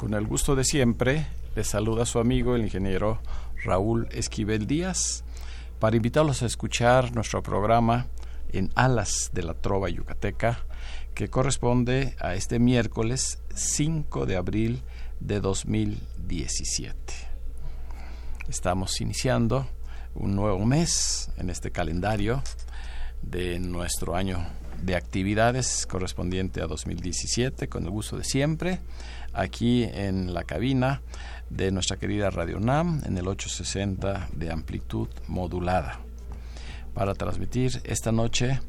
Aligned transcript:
Con 0.00 0.14
el 0.14 0.26
gusto 0.26 0.56
de 0.56 0.64
siempre, 0.64 1.26
les 1.54 1.66
saluda 1.66 2.06
su 2.06 2.20
amigo 2.20 2.56
el 2.56 2.62
ingeniero 2.62 3.20
Raúl 3.62 4.08
Esquivel 4.12 4.66
Díaz 4.66 5.24
para 5.78 5.94
invitarlos 5.94 6.42
a 6.42 6.46
escuchar 6.46 7.14
nuestro 7.14 7.42
programa 7.42 8.06
en 8.50 8.70
Alas 8.76 9.28
de 9.34 9.42
la 9.42 9.52
Trova 9.52 9.90
Yucateca, 9.90 10.64
que 11.12 11.28
corresponde 11.28 12.16
a 12.18 12.34
este 12.34 12.58
miércoles 12.58 13.42
5 13.54 14.24
de 14.24 14.36
abril 14.36 14.82
de 15.20 15.38
2017. 15.40 16.96
Estamos 18.48 19.02
iniciando 19.02 19.68
un 20.14 20.34
nuevo 20.34 20.64
mes 20.64 21.30
en 21.36 21.50
este 21.50 21.72
calendario 21.72 22.42
de 23.20 23.58
nuestro 23.58 24.16
año 24.16 24.46
de 24.82 24.96
actividades 24.96 25.86
correspondiente 25.86 26.62
a 26.62 26.66
2017, 26.66 27.68
con 27.68 27.84
el 27.84 27.90
gusto 27.90 28.16
de 28.16 28.24
siempre, 28.24 28.80
aquí 29.32 29.84
en 29.84 30.34
la 30.34 30.44
cabina 30.44 31.00
de 31.50 31.70
nuestra 31.72 31.96
querida 31.96 32.30
Radio 32.30 32.60
NAM 32.60 33.02
en 33.04 33.18
el 33.18 33.28
860 33.28 34.28
de 34.32 34.52
amplitud 34.52 35.08
modulada, 35.26 36.00
para 36.94 37.14
transmitir 37.14 37.82
esta 37.84 38.12
noche 38.12 38.60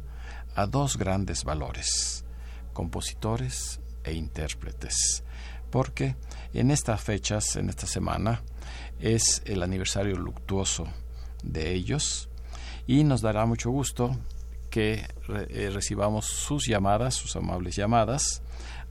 a 0.55 0.65
dos 0.65 0.97
grandes 0.97 1.45
valores, 1.45 2.25
compositores 2.73 3.79
e 4.03 4.11
intérpretes, 4.11 5.23
porque 5.69 6.17
en 6.53 6.69
estas 6.69 6.99
fechas, 7.01 7.55
en 7.55 7.69
esta 7.69 7.87
semana, 7.87 8.43
es 8.99 9.41
el 9.45 9.63
aniversario 9.63 10.17
luctuoso 10.17 10.85
de 11.43 11.71
ellos 11.71 12.29
y 12.87 13.05
nos 13.05 13.21
dará 13.21 13.45
mucho 13.45 13.71
gusto 13.71 14.17
que 14.69 15.05
eh, 15.29 15.69
recibamos 15.71 16.25
sus 16.25 16.67
llamadas, 16.67 17.15
sus 17.15 17.37
amables 17.37 17.77
llamadas, 17.77 18.41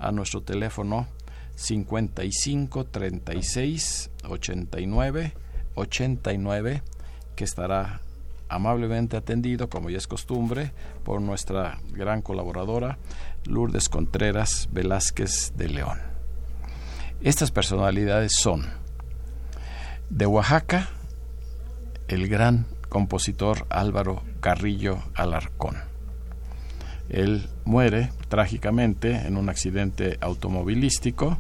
a 0.01 0.11
nuestro 0.13 0.43
teléfono 0.43 1.07
55 1.55 2.87
36 2.87 4.11
89 4.25 5.35
89 5.75 6.83
que 7.37 7.45
estará 7.45 8.01
amablemente 8.49 9.17
atendido, 9.17 9.71
como 9.71 9.91
ya 9.91 9.99
es 9.99 10.07
costumbre, 10.07 10.73
por 11.05 11.23
nuestra 11.23 11.79
gran 11.93 12.21
colaboradora 12.21 12.99
Lourdes 13.47 13.89
Contreras 13.89 14.69
Velázquez 14.73 15.53
de 15.57 15.69
León. 15.69 15.99
Estas 17.23 17.51
personalidades 17.51 18.33
son 18.39 18.67
de 20.09 20.27
Oaxaca, 20.27 20.89
el 22.09 22.29
gran 22.29 22.67
compositor 22.89 23.67
Álvaro 23.71 24.23
Carrillo 24.41 24.99
Alarcón. 25.15 25.90
Él 27.11 27.49
muere 27.65 28.11
trágicamente 28.29 29.27
en 29.27 29.37
un 29.37 29.49
accidente 29.49 30.17
automovilístico 30.21 31.39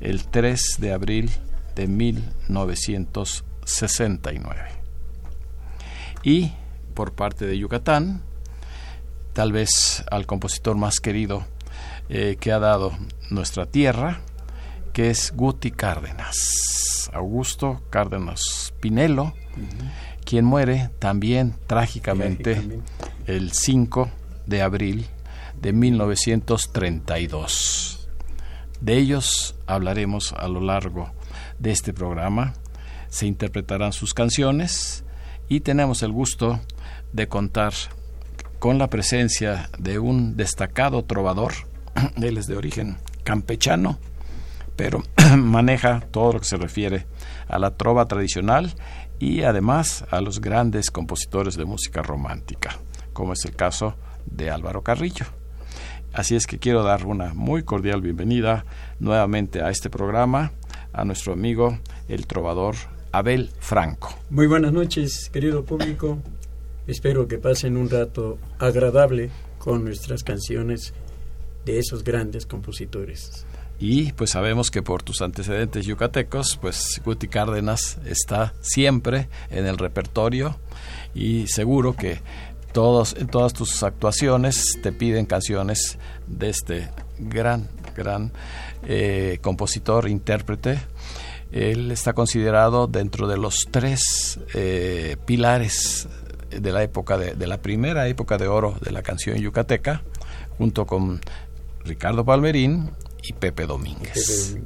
el 0.00 0.24
3 0.24 0.76
de 0.78 0.92
abril 0.92 1.30
de 1.74 1.86
1969. 1.86 4.60
Y 6.22 6.52
por 6.94 7.12
parte 7.12 7.44
de 7.46 7.58
Yucatán, 7.58 8.22
tal 9.34 9.52
vez 9.52 10.04
al 10.10 10.26
compositor 10.26 10.76
más 10.76 11.00
querido 11.00 11.44
eh, 12.08 12.36
que 12.40 12.52
ha 12.52 12.58
dado 12.58 12.96
nuestra 13.30 13.66
tierra, 13.66 14.20
que 14.92 15.10
es 15.10 15.32
Guti 15.34 15.70
Cárdenas, 15.70 17.10
Augusto 17.12 17.82
Cárdenas 17.90 18.72
Pinelo, 18.80 19.34
quien 20.24 20.44
muere 20.44 20.90
también 20.98 21.54
trágicamente, 21.66 22.80
el 23.26 23.52
5 23.52 24.10
de 24.46 24.62
abril 24.62 25.06
de 25.60 25.72
1932. 25.72 28.08
De 28.80 28.98
ellos 28.98 29.56
hablaremos 29.66 30.32
a 30.32 30.48
lo 30.48 30.60
largo 30.60 31.12
de 31.58 31.72
este 31.72 31.92
programa. 31.92 32.54
Se 33.08 33.26
interpretarán 33.26 33.92
sus 33.92 34.14
canciones 34.14 35.04
y 35.48 35.60
tenemos 35.60 36.02
el 36.02 36.12
gusto 36.12 36.60
de 37.12 37.28
contar 37.28 37.74
con 38.58 38.78
la 38.78 38.88
presencia 38.88 39.68
de 39.78 39.98
un 39.98 40.36
destacado 40.36 41.04
trovador. 41.04 41.52
Él 42.16 42.38
es 42.38 42.46
de 42.46 42.56
origen 42.56 42.96
campechano, 43.22 43.98
pero 44.76 45.02
maneja 45.36 46.00
todo 46.10 46.34
lo 46.34 46.40
que 46.40 46.46
se 46.46 46.56
refiere 46.56 47.06
a 47.48 47.58
la 47.58 47.76
trova 47.76 48.06
tradicional 48.06 48.74
y 49.18 49.42
además 49.42 50.04
a 50.10 50.20
los 50.20 50.40
grandes 50.40 50.90
compositores 50.90 51.56
de 51.56 51.64
música 51.64 52.02
romántica, 52.02 52.78
como 53.12 53.32
es 53.32 53.44
el 53.44 53.54
caso 53.54 53.94
de 54.26 54.50
Álvaro 54.50 54.82
Carrillo. 54.82 55.26
Así 56.12 56.36
es 56.36 56.46
que 56.46 56.58
quiero 56.58 56.84
dar 56.84 57.06
una 57.06 57.34
muy 57.34 57.64
cordial 57.64 58.00
bienvenida 58.00 58.64
nuevamente 59.00 59.62
a 59.62 59.70
este 59.70 59.90
programa 59.90 60.52
a 60.92 61.04
nuestro 61.04 61.32
amigo 61.32 61.78
el 62.08 62.26
trovador 62.26 62.76
Abel 63.10 63.50
Franco. 63.58 64.14
Muy 64.30 64.46
buenas 64.46 64.72
noches, 64.72 65.28
querido 65.32 65.64
público. 65.64 66.18
Espero 66.86 67.26
que 67.26 67.38
pasen 67.38 67.76
un 67.76 67.90
rato 67.90 68.38
agradable 68.58 69.30
con 69.58 69.84
nuestras 69.84 70.22
canciones 70.22 70.94
de 71.64 71.78
esos 71.78 72.04
grandes 72.04 72.46
compositores. 72.46 73.46
Y 73.80 74.12
pues 74.12 74.30
sabemos 74.30 74.70
que 74.70 74.82
por 74.82 75.02
tus 75.02 75.20
antecedentes 75.20 75.84
yucatecos, 75.84 76.58
pues 76.60 77.00
Guti 77.04 77.26
Cárdenas 77.26 77.98
está 78.04 78.54
siempre 78.60 79.28
en 79.50 79.66
el 79.66 79.78
repertorio 79.78 80.58
y 81.14 81.48
seguro 81.48 81.96
que 81.96 82.20
todos, 82.74 83.14
en 83.16 83.28
todas 83.28 83.54
tus 83.54 83.82
actuaciones 83.84 84.78
te 84.82 84.90
piden 84.92 85.26
canciones 85.26 85.96
de 86.26 86.50
este 86.50 86.90
gran, 87.18 87.68
gran 87.96 88.32
eh, 88.82 89.38
compositor, 89.40 90.08
intérprete. 90.10 90.80
Él 91.52 91.92
está 91.92 92.14
considerado 92.14 92.88
dentro 92.88 93.28
de 93.28 93.38
los 93.38 93.68
tres 93.70 94.40
eh, 94.54 95.16
pilares 95.24 96.08
de 96.50 96.72
la 96.72 96.82
época 96.82 97.16
de, 97.16 97.34
de 97.34 97.46
la 97.46 97.62
primera 97.62 98.08
época 98.08 98.38
de 98.38 98.48
oro 98.48 98.76
de 98.80 98.90
la 98.90 99.02
canción 99.02 99.38
yucateca, 99.38 100.02
junto 100.58 100.84
con 100.84 101.20
Ricardo 101.84 102.24
Palmerín 102.24 102.90
y 103.22 103.34
Pepe 103.34 103.66
Domínguez. 103.66 104.56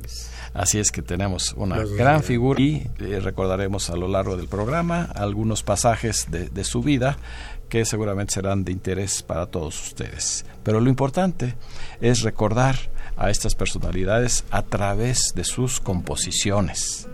Así 0.54 0.78
es 0.78 0.90
que 0.90 1.02
tenemos 1.02 1.52
una 1.58 1.84
gran 1.84 2.22
figura 2.22 2.60
y 2.60 2.88
eh, 3.00 3.20
recordaremos 3.20 3.90
a 3.90 3.96
lo 3.96 4.08
largo 4.08 4.38
del 4.38 4.48
programa 4.48 5.02
algunos 5.14 5.62
pasajes 5.62 6.30
de, 6.30 6.48
de, 6.48 6.64
su 6.64 6.82
vida 6.82 7.18
que 7.68 7.84
seguramente 7.84 8.34
serán 8.34 8.64
de 8.64 8.72
interés 8.72 9.22
para 9.22 9.46
todos 9.46 9.80
ustedes. 9.88 10.44
Pero 10.62 10.80
lo 10.80 10.88
importante 10.88 11.54
es 12.00 12.22
recordar 12.22 12.76
a 13.16 13.30
estas 13.30 13.54
personalidades 13.54 14.44
a 14.50 14.62
través 14.62 15.32
de 15.34 15.44
sus 15.44 15.80
composiciones, 15.80 17.08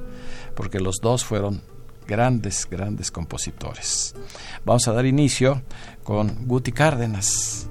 porque 0.55 0.81
los 0.81 0.97
dos 1.03 1.25
fueron 1.25 1.63
grandes, 2.07 2.67
grandes 2.71 3.11
compositores. 3.11 4.15
Vamos 4.65 4.87
a 4.89 4.93
dar 4.93 5.07
inicio 5.07 5.63
con 6.03 6.47
Guti 6.47 6.73
Cárdenas. 6.73 7.69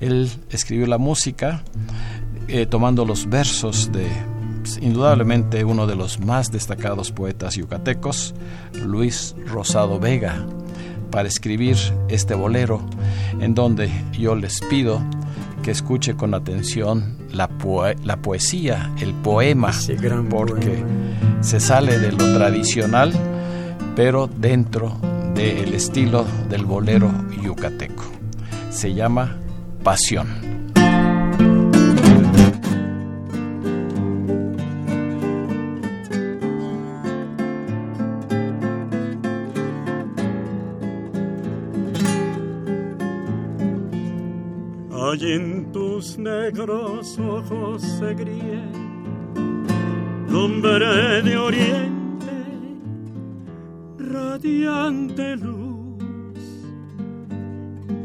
Él 0.00 0.30
escribió 0.50 0.86
la 0.86 0.98
música 0.98 1.62
eh, 2.46 2.66
tomando 2.66 3.04
los 3.04 3.28
versos 3.28 3.92
de 3.92 4.06
indudablemente 4.80 5.64
uno 5.64 5.86
de 5.86 5.96
los 5.96 6.20
más 6.20 6.50
destacados 6.50 7.10
poetas 7.10 7.56
yucatecos, 7.56 8.34
Luis 8.84 9.34
Rosado 9.46 9.98
Vega, 9.98 10.46
para 11.10 11.28
escribir 11.28 11.76
este 12.08 12.34
bolero 12.34 12.80
en 13.40 13.54
donde 13.54 13.90
yo 14.12 14.34
les 14.34 14.60
pido 14.60 15.00
que 15.62 15.70
escuche 15.70 16.14
con 16.14 16.34
atención 16.34 17.16
la, 17.32 17.48
la 18.04 18.16
poesía, 18.16 18.90
el 19.00 19.12
poema, 19.14 19.72
porque 20.30 20.82
se 21.40 21.60
sale 21.60 21.98
de 21.98 22.12
lo 22.12 22.34
tradicional, 22.34 23.12
pero 23.94 24.28
dentro 24.28 24.96
del 25.34 25.74
estilo 25.74 26.24
del 26.48 26.64
bolero 26.64 27.10
yucateco. 27.42 28.04
Se 28.70 28.94
llama 28.94 29.36
Pasión. 29.82 30.67
Negros 46.18 47.16
ojos 47.18 47.80
se 47.80 48.12
gríe 48.14 48.62
lumbre 50.28 51.22
de 51.22 51.36
oriente, 51.36 52.36
radiante 53.98 55.36
luz, 55.36 56.38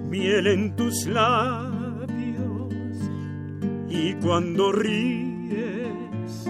miel 0.10 0.48
en 0.48 0.76
tus 0.76 1.08
labios 1.08 2.74
y 3.90 4.14
cuando 4.16 4.72
ríes 4.72 6.46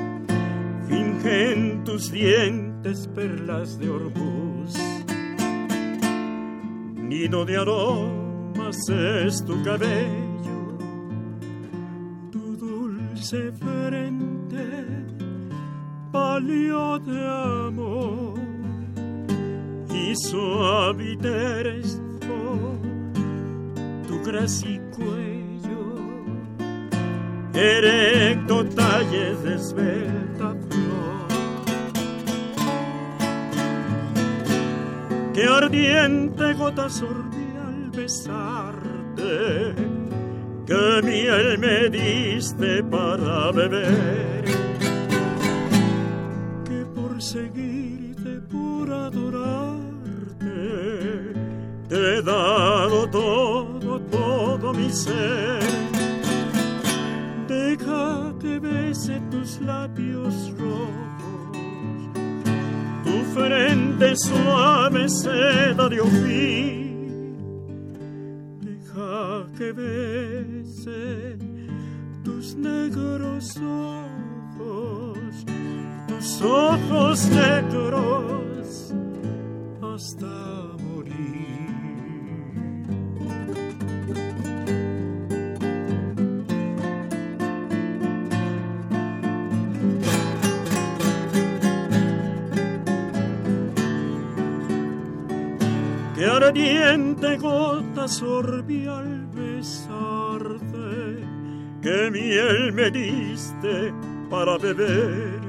fingen 0.90 1.84
tus 1.86 2.12
dientes 2.12 3.08
perlas 3.16 3.80
de 3.80 3.90
orbus, 3.90 4.78
nido 6.98 7.46
de 7.46 7.58
aromas 7.58 8.78
es 8.90 9.44
tu 9.46 9.64
cabello 9.64 10.33
frente, 13.52 14.86
palio 16.12 17.00
de 17.00 17.28
amor 17.68 18.40
y 19.92 20.12
esto 20.12 20.96
tu 24.08 24.22
gracia 24.24 24.70
y 24.70 24.80
cuello, 24.96 25.96
erecto 27.56 28.66
talles 28.66 29.44
de 29.44 29.56
esbelta 29.56 30.56
flor. 30.70 31.28
Que 35.34 35.46
ardiente 35.46 36.54
gota 36.54 36.88
sorbí 36.88 37.58
al 37.58 37.90
besarte 37.90 39.74
que 40.66 41.02
miel 41.04 41.58
me 41.58 41.90
diste 41.90 42.84
para 42.84 43.52
beber, 43.52 44.46
que 46.66 46.86
por 46.96 47.22
seguirte, 47.22 48.40
por 48.50 48.92
adorarte, 48.92 49.84
te 51.90 51.96
he 51.96 52.22
dado 52.22 53.10
todo, 53.10 54.00
todo 54.00 54.74
mi 54.74 54.90
ser. 54.90 55.60
Deja 57.48 58.34
que 58.40 58.60
bese 58.60 59.22
tus 59.30 59.60
labios 59.62 60.52
rojos, 60.58 61.58
tu 63.04 63.16
frente 63.34 64.16
suave 64.16 65.10
seda 65.10 65.90
de 65.90 66.00
oficio 66.00 66.64
que 69.58 69.72
bese 69.72 70.33
tus 72.24 72.56
negros 72.56 73.58
ojos, 73.58 75.46
tus 76.08 76.42
ojos 76.42 77.26
negros 77.30 78.94
hasta 79.82 80.26
morir. 80.84 81.24
Ardiente 96.36 97.38
gota 97.38 98.08
sorbí 98.08 98.88
al 98.88 99.23
que 101.84 102.10
miel 102.10 102.72
me 102.72 102.90
diste 102.90 103.94
para 104.30 104.58
beber, 104.58 105.42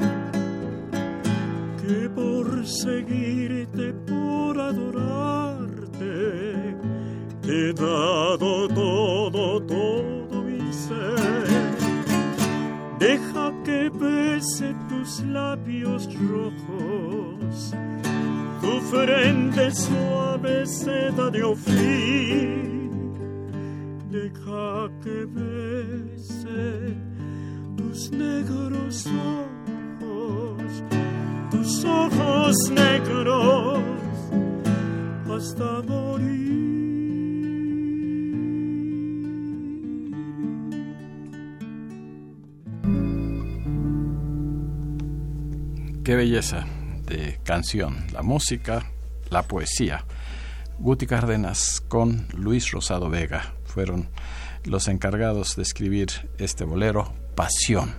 que 1.81 2.08
por 2.10 2.66
seguirte, 2.66 3.92
por 4.04 4.58
adorarte, 4.58 6.16
te 7.40 7.70
he 7.70 7.72
dado 7.72 8.69
todo, 8.69 9.60
todo 9.62 10.42
mi 10.42 10.72
ser. 10.72 11.54
Deja 12.98 13.52
que 13.64 13.88
bese 13.90 14.75
tus 14.88 15.20
labios 15.26 16.08
rojos, 16.28 17.72
tu 18.60 18.81
frente 18.90 19.70
suave 19.70 20.66
seda 20.66 21.31
de 21.31 21.44
ofir 21.44 22.74
deja 24.14 24.88
que 25.02 25.26
bese 25.26 26.94
tus 27.76 28.12
negros 28.12 29.06
ojos, 29.08 30.62
tus 31.50 31.84
ojos 31.84 32.55
negros 32.70 33.81
hasta 35.29 35.82
morir. 35.82 36.44
Qué 46.05 46.15
belleza 46.15 46.67
de 47.06 47.41
canción, 47.43 47.96
la 48.12 48.22
música, 48.22 48.86
la 49.31 49.43
poesía. 49.43 50.05
Guti 50.79 51.06
Cárdenas 51.06 51.81
con 51.89 52.27
Luis 52.36 52.70
Rosado 52.70 53.08
Vega 53.10 53.55
fueron 53.74 54.08
los 54.62 54.86
encargados 54.86 55.56
de 55.56 55.62
escribir 55.62 56.08
este 56.38 56.62
bolero, 56.62 57.12
Pasión, 57.34 57.93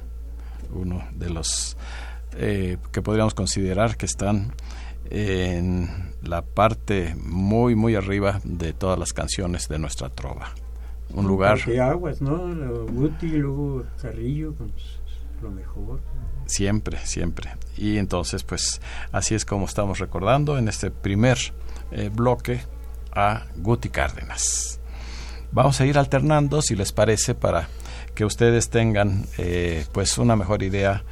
uno 0.74 1.04
de 1.12 1.30
los 1.30 1.76
eh, 2.38 2.78
que 2.94 3.02
podríamos 3.02 3.34
considerar 3.34 3.98
que 3.98 4.06
están 4.06 4.54
en 5.10 6.14
la 6.24 6.44
parte 6.44 7.14
muy, 7.22 7.76
muy 7.76 7.96
arriba 7.96 8.40
de 8.46 8.72
todas 8.72 8.98
las 8.98 9.12
canciones 9.12 9.68
de 9.68 9.78
nuestra 9.78 10.10
trova. 10.10 10.52
Un 11.14 11.28
lugar... 11.28 11.64
De 11.66 11.82
aguas, 11.82 12.22
¿no? 12.22 12.38
Guti, 12.86 13.28
luego 13.28 13.84
Carrillo, 14.02 14.54
pues, 14.54 14.72
lo 15.42 15.52
mejor. 15.52 16.00
Siempre, 16.46 17.00
siempre. 17.06 17.52
Y 17.76 17.98
entonces, 17.98 18.44
pues, 18.44 18.80
así 19.12 19.36
es 19.36 19.44
como 19.44 19.66
estamos 19.66 20.00
recordando 20.00 20.58
en 20.58 20.70
este 20.70 20.90
primer 20.90 21.38
eh, 21.92 22.10
bloque 22.14 22.62
a 23.14 23.46
Guti 23.58 23.90
Cárdenas. 23.90 24.80
Vamos 25.52 25.80
a 25.82 25.86
ir 25.86 25.98
alternando, 25.98 26.62
si 26.62 26.76
les 26.76 26.92
parece, 26.92 27.36
para 27.36 27.70
que 28.16 28.26
ustedes 28.26 28.70
tengan 28.70 29.26
eh, 29.38 29.86
pues 29.92 30.18
una 30.18 30.36
mejor 30.36 30.64
idea 30.64 31.04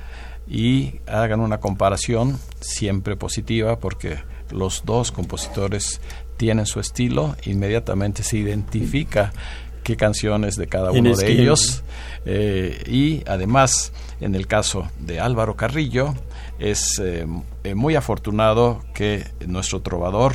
y 0.47 0.99
hagan 1.05 1.41
una 1.41 1.59
comparación 1.59 2.39
siempre 2.59 3.15
positiva 3.15 3.77
porque 3.77 4.17
los 4.49 4.83
dos 4.85 5.11
compositores 5.11 6.01
tienen 6.37 6.65
su 6.65 6.79
estilo, 6.79 7.35
inmediatamente 7.45 8.23
se 8.23 8.37
identifica 8.37 9.31
qué 9.83 9.97
canciones 9.97 10.55
de 10.55 10.67
cada 10.67 10.91
uno 10.91 11.15
de 11.15 11.31
ellos. 11.31 11.83
eh, 12.25 12.83
y 12.87 13.21
además 13.27 13.91
en 14.21 14.33
el 14.33 14.47
caso 14.47 14.89
de 14.99 15.19
Álvaro 15.19 15.55
Carrillo 15.55 16.13
es 16.57 17.01
eh, 17.03 17.25
muy 17.75 17.95
afortunado 17.95 18.81
que 18.93 19.25
nuestro 19.45 19.81
trovador 19.81 20.33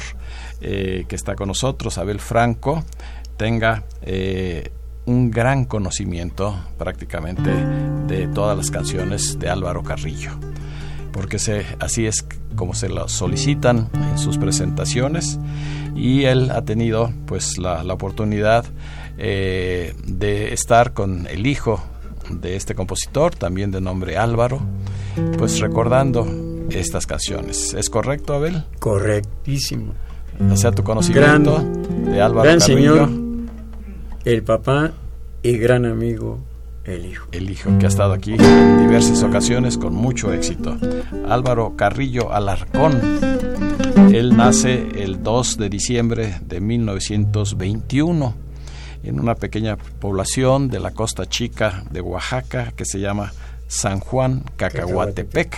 que 0.60 1.06
está 1.10 1.36
con 1.36 1.46
nosotros, 1.46 1.98
Abel 1.98 2.18
Franco, 2.18 2.84
tenga 3.38 3.84
eh, 4.02 4.70
un 5.06 5.30
gran 5.30 5.64
conocimiento 5.64 6.54
prácticamente 6.76 7.50
de 8.06 8.28
todas 8.28 8.58
las 8.58 8.70
canciones 8.70 9.38
de 9.38 9.48
Álvaro 9.48 9.82
Carrillo, 9.82 10.32
porque 11.12 11.38
se, 11.38 11.64
así 11.80 12.04
es 12.04 12.26
como 12.56 12.74
se 12.74 12.90
lo 12.90 13.08
solicitan 13.08 13.88
en 13.94 14.18
sus 14.18 14.36
presentaciones 14.36 15.38
y 15.94 16.24
él 16.24 16.50
ha 16.50 16.62
tenido 16.62 17.10
pues 17.24 17.56
la, 17.56 17.82
oportunidad 17.90 18.66
eh, 19.16 19.94
de 20.04 20.52
estar 20.52 20.92
con 20.92 21.26
el 21.26 21.46
hijo 21.46 21.80
de 22.28 22.56
este 22.56 22.74
compositor, 22.74 23.34
también 23.34 23.70
de 23.70 23.80
nombre 23.80 24.18
Álvaro, 24.18 24.60
pues 25.38 25.60
recordando 25.60 26.26
estas 26.68 27.06
canciones. 27.06 27.72
¿Es 27.72 27.88
correcto, 27.88 28.34
Abel? 28.34 28.64
Correctísimo. 28.78 29.94
O 30.52 30.56
sea, 30.56 30.70
tu 30.70 30.84
conocimiento 30.84 31.64
de 32.04 32.20
Álvaro 32.20 32.58
Carrillo 32.58 33.27
el 34.32 34.42
papá 34.42 34.92
y 35.42 35.56
gran 35.56 35.86
amigo 35.86 36.38
el 36.84 37.06
hijo. 37.06 37.28
El 37.32 37.48
hijo 37.48 37.70
que 37.78 37.86
ha 37.86 37.88
estado 37.88 38.12
aquí 38.12 38.34
en 38.34 38.78
diversas 38.78 39.22
ocasiones 39.22 39.78
con 39.78 39.94
mucho 39.94 40.34
éxito. 40.34 40.76
Álvaro 41.26 41.76
Carrillo 41.76 42.32
Alarcón. 42.32 43.00
Él 44.12 44.36
nace 44.36 44.86
el 45.02 45.22
2 45.22 45.56
de 45.56 45.68
diciembre 45.70 46.40
de 46.42 46.60
1921 46.60 48.34
en 49.02 49.20
una 49.20 49.34
pequeña 49.34 49.76
población 49.76 50.68
de 50.68 50.80
la 50.80 50.90
costa 50.90 51.26
chica 51.26 51.84
de 51.90 52.02
Oaxaca 52.02 52.72
que 52.76 52.84
se 52.84 53.00
llama 53.00 53.32
San 53.66 54.00
Juan 54.00 54.44
Cacahuatepec, 54.56 55.56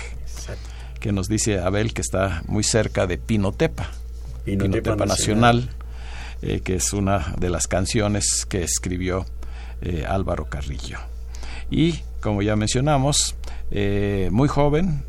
que 1.01 1.11
nos 1.11 1.29
dice 1.29 1.59
Abel 1.59 1.93
que 1.93 2.03
está 2.03 2.43
muy 2.47 2.63
cerca 2.63 3.09
de 3.09 3.19
Pinotepa, 3.19 3.91
Pinotepa, 4.45 5.07
Nacional, 5.07 5.71
eh, 6.43 6.61
que 6.61 6.77
es 6.77 6.93
una 6.93 7.35
de 7.39 7.51
las 7.51 7.67
canciones 7.67 8.47
que 8.47 8.63
escribió 8.63 9.27
eh, 9.83 10.05
Álvaro 10.09 10.47
Carrillo. 10.47 10.99
Y, 11.71 12.01
como 12.21 12.43
ya 12.43 12.57
mencionamos, 12.57 13.37
eh, 13.71 14.29
muy 14.33 14.49
joven, 14.49 15.05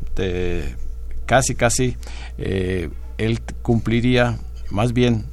casi, 1.26 1.54
casi, 1.54 1.96
él 2.36 3.40
cumpliría, 3.62 4.38
más 4.70 4.92
bien 4.92 5.26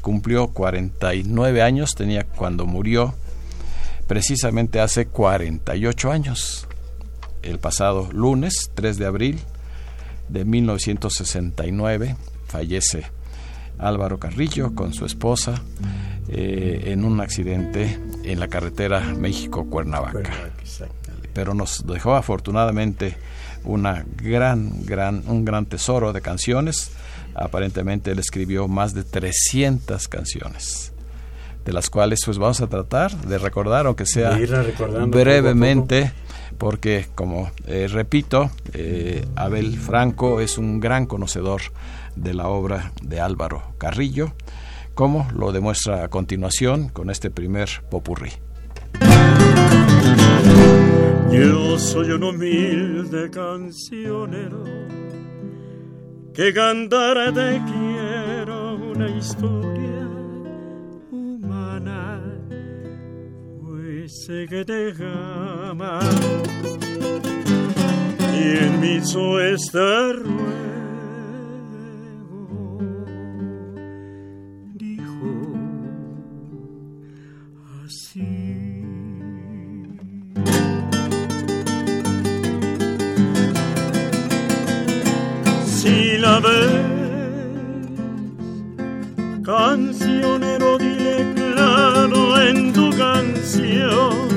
cumplió 0.00 0.48
49 0.48 1.62
años, 1.62 1.94
tenía 1.94 2.24
cuando 2.24 2.66
murió, 2.66 3.14
precisamente 4.08 4.80
hace 4.80 5.06
48 5.06 6.10
años 6.10 6.66
el 7.42 7.58
pasado 7.58 8.08
lunes 8.12 8.70
3 8.74 8.98
de 8.98 9.06
abril 9.06 9.40
de 10.28 10.44
1969 10.44 12.16
fallece 12.46 13.06
Álvaro 13.82 14.18
Carrillo 14.18 14.74
con 14.74 14.94
su 14.94 15.04
esposa 15.04 15.60
eh, 16.28 16.84
en 16.86 17.04
un 17.04 17.20
accidente 17.20 17.98
en 18.24 18.40
la 18.40 18.48
carretera 18.48 19.00
México-Cuernavaca. 19.00 20.30
Pero 21.34 21.54
nos 21.54 21.86
dejó 21.86 22.14
afortunadamente 22.14 23.16
una 23.64 24.04
gran, 24.16 24.84
gran, 24.84 25.24
un 25.26 25.44
gran 25.44 25.66
tesoro 25.66 26.12
de 26.12 26.20
canciones. 26.20 26.92
Aparentemente 27.34 28.12
él 28.12 28.18
escribió 28.18 28.68
más 28.68 28.94
de 28.94 29.04
300 29.04 30.08
canciones, 30.08 30.92
de 31.64 31.72
las 31.72 31.90
cuales 31.90 32.20
pues 32.24 32.38
vamos 32.38 32.60
a 32.60 32.66
tratar 32.66 33.16
de 33.22 33.38
recordar, 33.38 33.86
aunque 33.86 34.06
sea 34.06 34.38
brevemente 35.06 36.12
porque, 36.58 37.06
como 37.14 37.50
eh, 37.66 37.88
repito, 37.90 38.50
eh, 38.72 39.26
Abel 39.34 39.78
Franco 39.78 40.40
es 40.40 40.58
un 40.58 40.80
gran 40.80 41.06
conocedor 41.06 41.62
de 42.16 42.34
la 42.34 42.48
obra 42.48 42.92
de 43.02 43.20
Álvaro 43.20 43.62
Carrillo, 43.78 44.32
como 44.94 45.28
lo 45.34 45.52
demuestra 45.52 46.04
a 46.04 46.08
continuación 46.08 46.88
con 46.88 47.10
este 47.10 47.30
primer 47.30 47.68
popurrí. 47.90 48.30
Yo 51.30 51.78
soy 51.78 52.10
un 52.10 52.24
humilde 52.24 53.30
cancionero 53.30 54.64
que 56.34 56.52
cantará 56.52 57.32
te 57.32 57.60
quiero 57.66 58.76
una 58.76 59.08
historia 59.08 60.08
humana 61.10 62.20
sé 64.08 64.46
que 64.48 64.64
te 64.64 64.92
ama 65.00 66.00
y 68.34 68.58
en 68.58 68.80
mí 68.80 68.96
hizo 68.96 69.40
este 69.40 70.12
ruego. 70.12 70.81
Ves, 86.40 86.72
cancionero, 89.44 90.78
dile 90.78 91.26
claro 91.34 92.40
en 92.40 92.72
tu 92.72 92.90
canción 92.96 94.28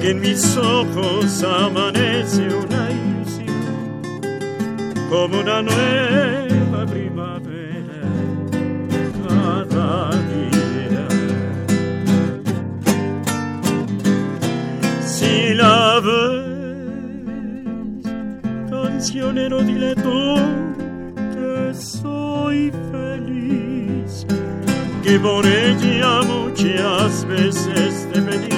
que 0.00 0.10
en 0.12 0.20
mis 0.20 0.56
ojos 0.56 1.42
amanece 1.42 2.48
una 2.48 2.90
ilusión 2.90 4.20
como 5.10 5.40
una 5.40 5.62
nueva 5.62 6.45
cancionero, 19.36 19.62
dile 19.62 19.94
tú 19.96 20.36
que 21.34 21.74
soy 21.74 22.72
feliz 22.90 24.26
que 25.02 25.20
por 25.20 25.44
ella 25.46 26.22
muchas 26.22 27.26
veces 27.26 28.08
te 28.12 28.22
pedí 28.22 28.56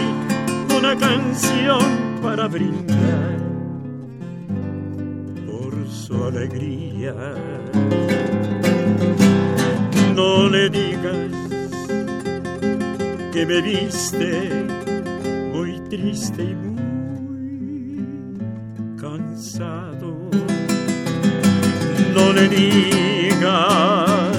una 0.76 0.96
canción 0.96 1.82
para 2.22 2.46
brindar 2.46 3.36
por 5.46 5.88
su 5.88 6.24
alegría. 6.24 7.14
No 10.14 10.48
le 10.48 10.70
digas 10.70 11.32
que 13.32 13.46
me 13.46 13.60
viste 13.62 14.50
muy 15.52 15.80
triste 15.88 16.42
y 16.42 16.54
muy 16.54 16.78
cansado. 19.00 19.87
Le 22.38 22.48
digas 22.48 24.32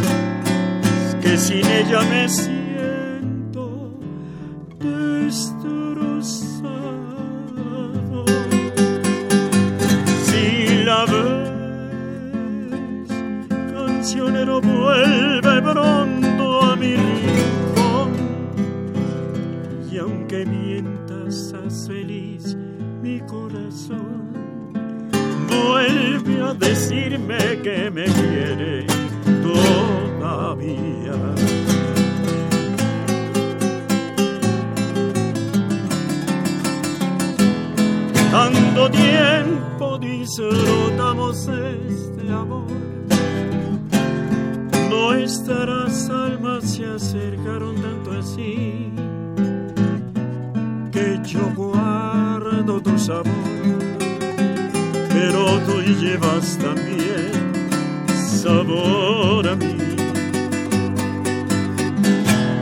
que 1.22 1.38
sin 1.38 1.66
ella 1.66 2.02
me 2.04 2.30
siento 2.30 3.92
destrozado. 4.80 5.60
Si 10.24 10.84
la 10.86 11.04
ves, 11.12 13.10
cancionero, 13.74 14.62
vuelve 14.62 15.62
pronto 15.62 16.19
decirme 26.54 27.62
que 27.64 27.90
me 27.92 28.06
quiere 28.06 28.86
todavía. 29.42 31.14
Tanto 38.32 38.92
tiempo 38.92 39.98
disfrutamos 39.98 41.48
este 41.48 42.32
amor. 42.32 42.68
Nuestras 44.90 46.10
almas 46.10 46.64
se 46.64 46.86
acercaron 46.86 47.76
tanto 47.76 48.12
así 48.12 48.92
que 50.92 51.20
yo 51.24 51.42
guardo 51.56 52.82
tu 52.82 52.98
sabor, 52.98 53.49
pero 55.50 55.62
tú 55.66 55.82
llevas 55.82 56.58
también 56.58 57.32
sabor 58.14 59.48
a 59.48 59.56
mí. 59.56 59.78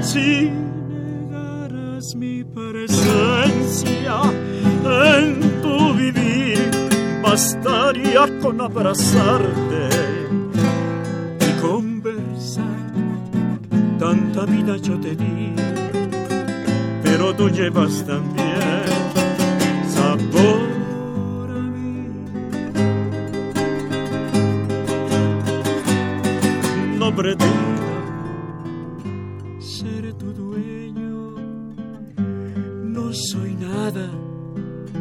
Si 0.02 0.50
negaras 0.50 2.16
mi 2.16 2.44
presencia 2.44 4.22
en 5.16 5.62
tu 5.62 5.94
vivir, 5.96 6.72
bastaría 7.22 8.26
con 8.42 8.62
abrazarte 8.62 9.90
y 11.42 11.62
conversar. 11.62 12.64
Tanta 14.00 14.46
vida 14.46 14.78
yo 14.78 15.00
te 15.00 15.16
di, 15.16 15.54
pero 17.04 17.34
tú 17.36 17.50
llevas 17.50 18.06
también 18.06 18.37
pretenda 27.18 27.98
ser 29.60 30.14
tu 30.20 30.32
dueño. 30.34 31.34
No 32.84 33.12
soy 33.12 33.56
nada, 33.56 34.08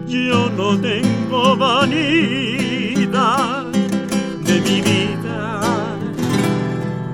yo 0.09 0.49
no 0.57 0.81
tengo 0.81 1.57
vanidad 1.59 3.67
de 4.47 4.61
mi 4.67 4.81
vida. 4.81 5.61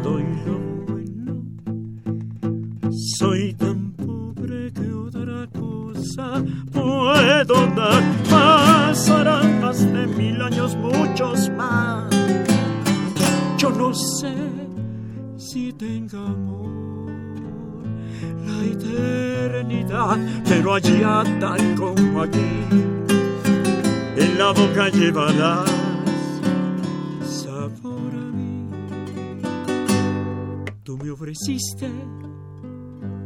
Doy 0.05 0.25
lo 0.47 0.59
bueno, 0.87 1.35
soy 3.19 3.55
tan 3.55 3.91
pobre 3.95 4.71
que 4.73 4.93
otra 4.93 5.49
cosa 5.49 6.45
puedo 6.71 7.67
dar. 7.75 8.03
Pasarán 8.31 9.63
más 9.63 9.81
de 9.93 10.07
mil 10.07 10.41
años, 10.41 10.77
muchos 10.77 11.51
más. 11.57 12.09
Yo 13.59 13.71
no 13.71 13.93
sé 13.95 14.52
si 15.53 15.71
tenga 15.75 16.19
amor 16.19 17.13
la 18.47 18.59
eternidad, 18.65 20.19
pero 20.49 20.75
allá 20.77 21.23
tal 21.41 21.75
como 21.75 22.23
aquí, 22.23 22.53
en 24.17 24.39
la 24.39 24.51
boca 24.53 24.89
llevarás 24.89 25.71
sabor 27.23 28.13
a 28.15 28.29
mí. 28.39 28.71
Tú 30.85 30.97
me 30.97 31.11
ofreciste 31.11 31.91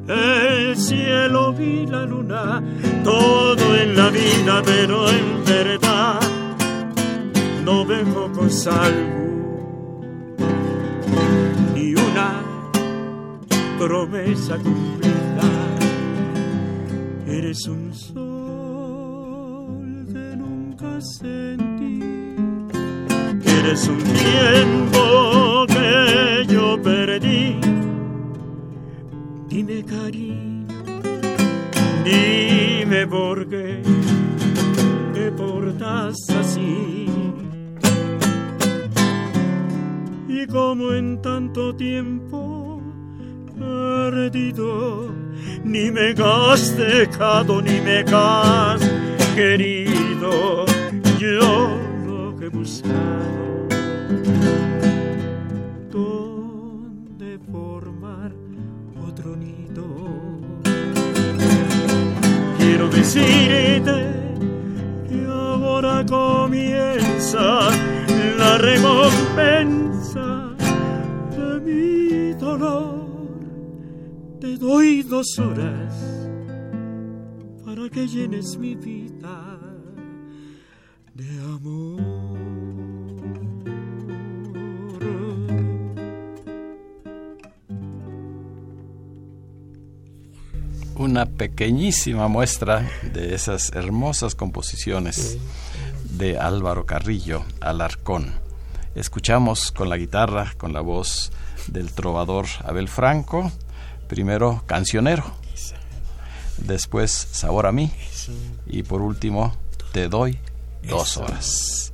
el 0.09 0.77
cielo 0.77 1.53
vi 1.53 1.87
la 1.87 2.05
luna, 2.07 2.61
todo 3.05 3.77
en 3.77 3.97
la 3.97 4.11
vida, 4.11 4.63
pero 4.65 5.09
en 5.11 5.45
verdad 5.45 6.19
no 7.65 7.87
vengo 7.87 8.33
con 8.33 8.51
salvo 8.51 9.36
promesa 13.79 14.57
cumplida. 14.59 15.51
Eres 17.27 17.67
un 17.67 17.93
sol 17.95 18.17
que 20.13 20.37
nunca 20.37 21.01
sentí, 21.01 22.01
eres 23.45 23.89
un 23.89 23.99
tiempo 23.99 25.67
que 25.69 26.47
yo 26.49 26.81
perdí 26.83 27.57
Dime 29.57 29.83
cariño, 29.85 30.85
dime 32.05 33.07
por 33.07 33.49
qué 33.49 33.81
te 35.15 35.33
portas 35.33 36.17
así. 36.29 37.07
Y 40.29 40.47
como 40.47 40.93
en 40.93 41.23
tanto 41.23 41.75
tiempo 41.75 42.66
perdido, 43.67 45.13
ni 45.65 45.91
me 45.91 46.15
has 46.19 46.77
dejado, 46.77 47.61
ni 47.61 47.81
me 47.81 48.05
has 48.13 48.81
querido, 49.35 50.65
yo 51.19 51.69
lo 52.07 52.37
que 52.39 52.47
he 52.47 52.49
buscado 52.49 53.17
Quiero 62.59 62.89
decirte 62.89 64.13
que 65.09 65.27
ahora 65.31 66.05
comienza 66.05 67.71
la 68.39 68.59
recompensa 68.59 69.96
Te 74.47 74.57
doy 74.59 75.03
dos 75.03 75.41
horas 75.41 75.93
para 77.65 77.91
que 77.91 78.07
llenes 78.07 78.57
mi 78.57 78.77
vida 78.77 79.59
de 81.15 81.41
amor. 81.41 82.01
una 90.95 91.27
pequeñísima 91.27 92.29
muestra 92.29 92.89
de 93.13 93.35
esas 93.35 93.73
hermosas 93.73 94.37
composiciones 94.37 95.39
de 96.05 96.39
Álvaro 96.39 96.87
Carrillo 96.87 97.45
Alarcón. 97.61 98.33
Escuchamos 98.95 99.73
con 99.73 99.89
la 99.89 99.97
guitarra, 99.97 100.55
con 100.57 100.73
la 100.73 100.83
voz 100.83 101.33
del 101.67 101.93
trovador 101.93 102.47
Abel 102.65 102.89
Franco, 102.89 103.51
primero 104.09 104.63
Cancionero, 104.67 105.25
después 106.59 107.13
Sabor 107.13 107.67
a 107.67 107.73
mí 107.73 107.91
y 108.67 108.83
por 108.83 109.03
último 109.03 109.57
Te 109.93 110.09
doy 110.09 110.39
dos 110.83 111.17
horas. 111.17 111.93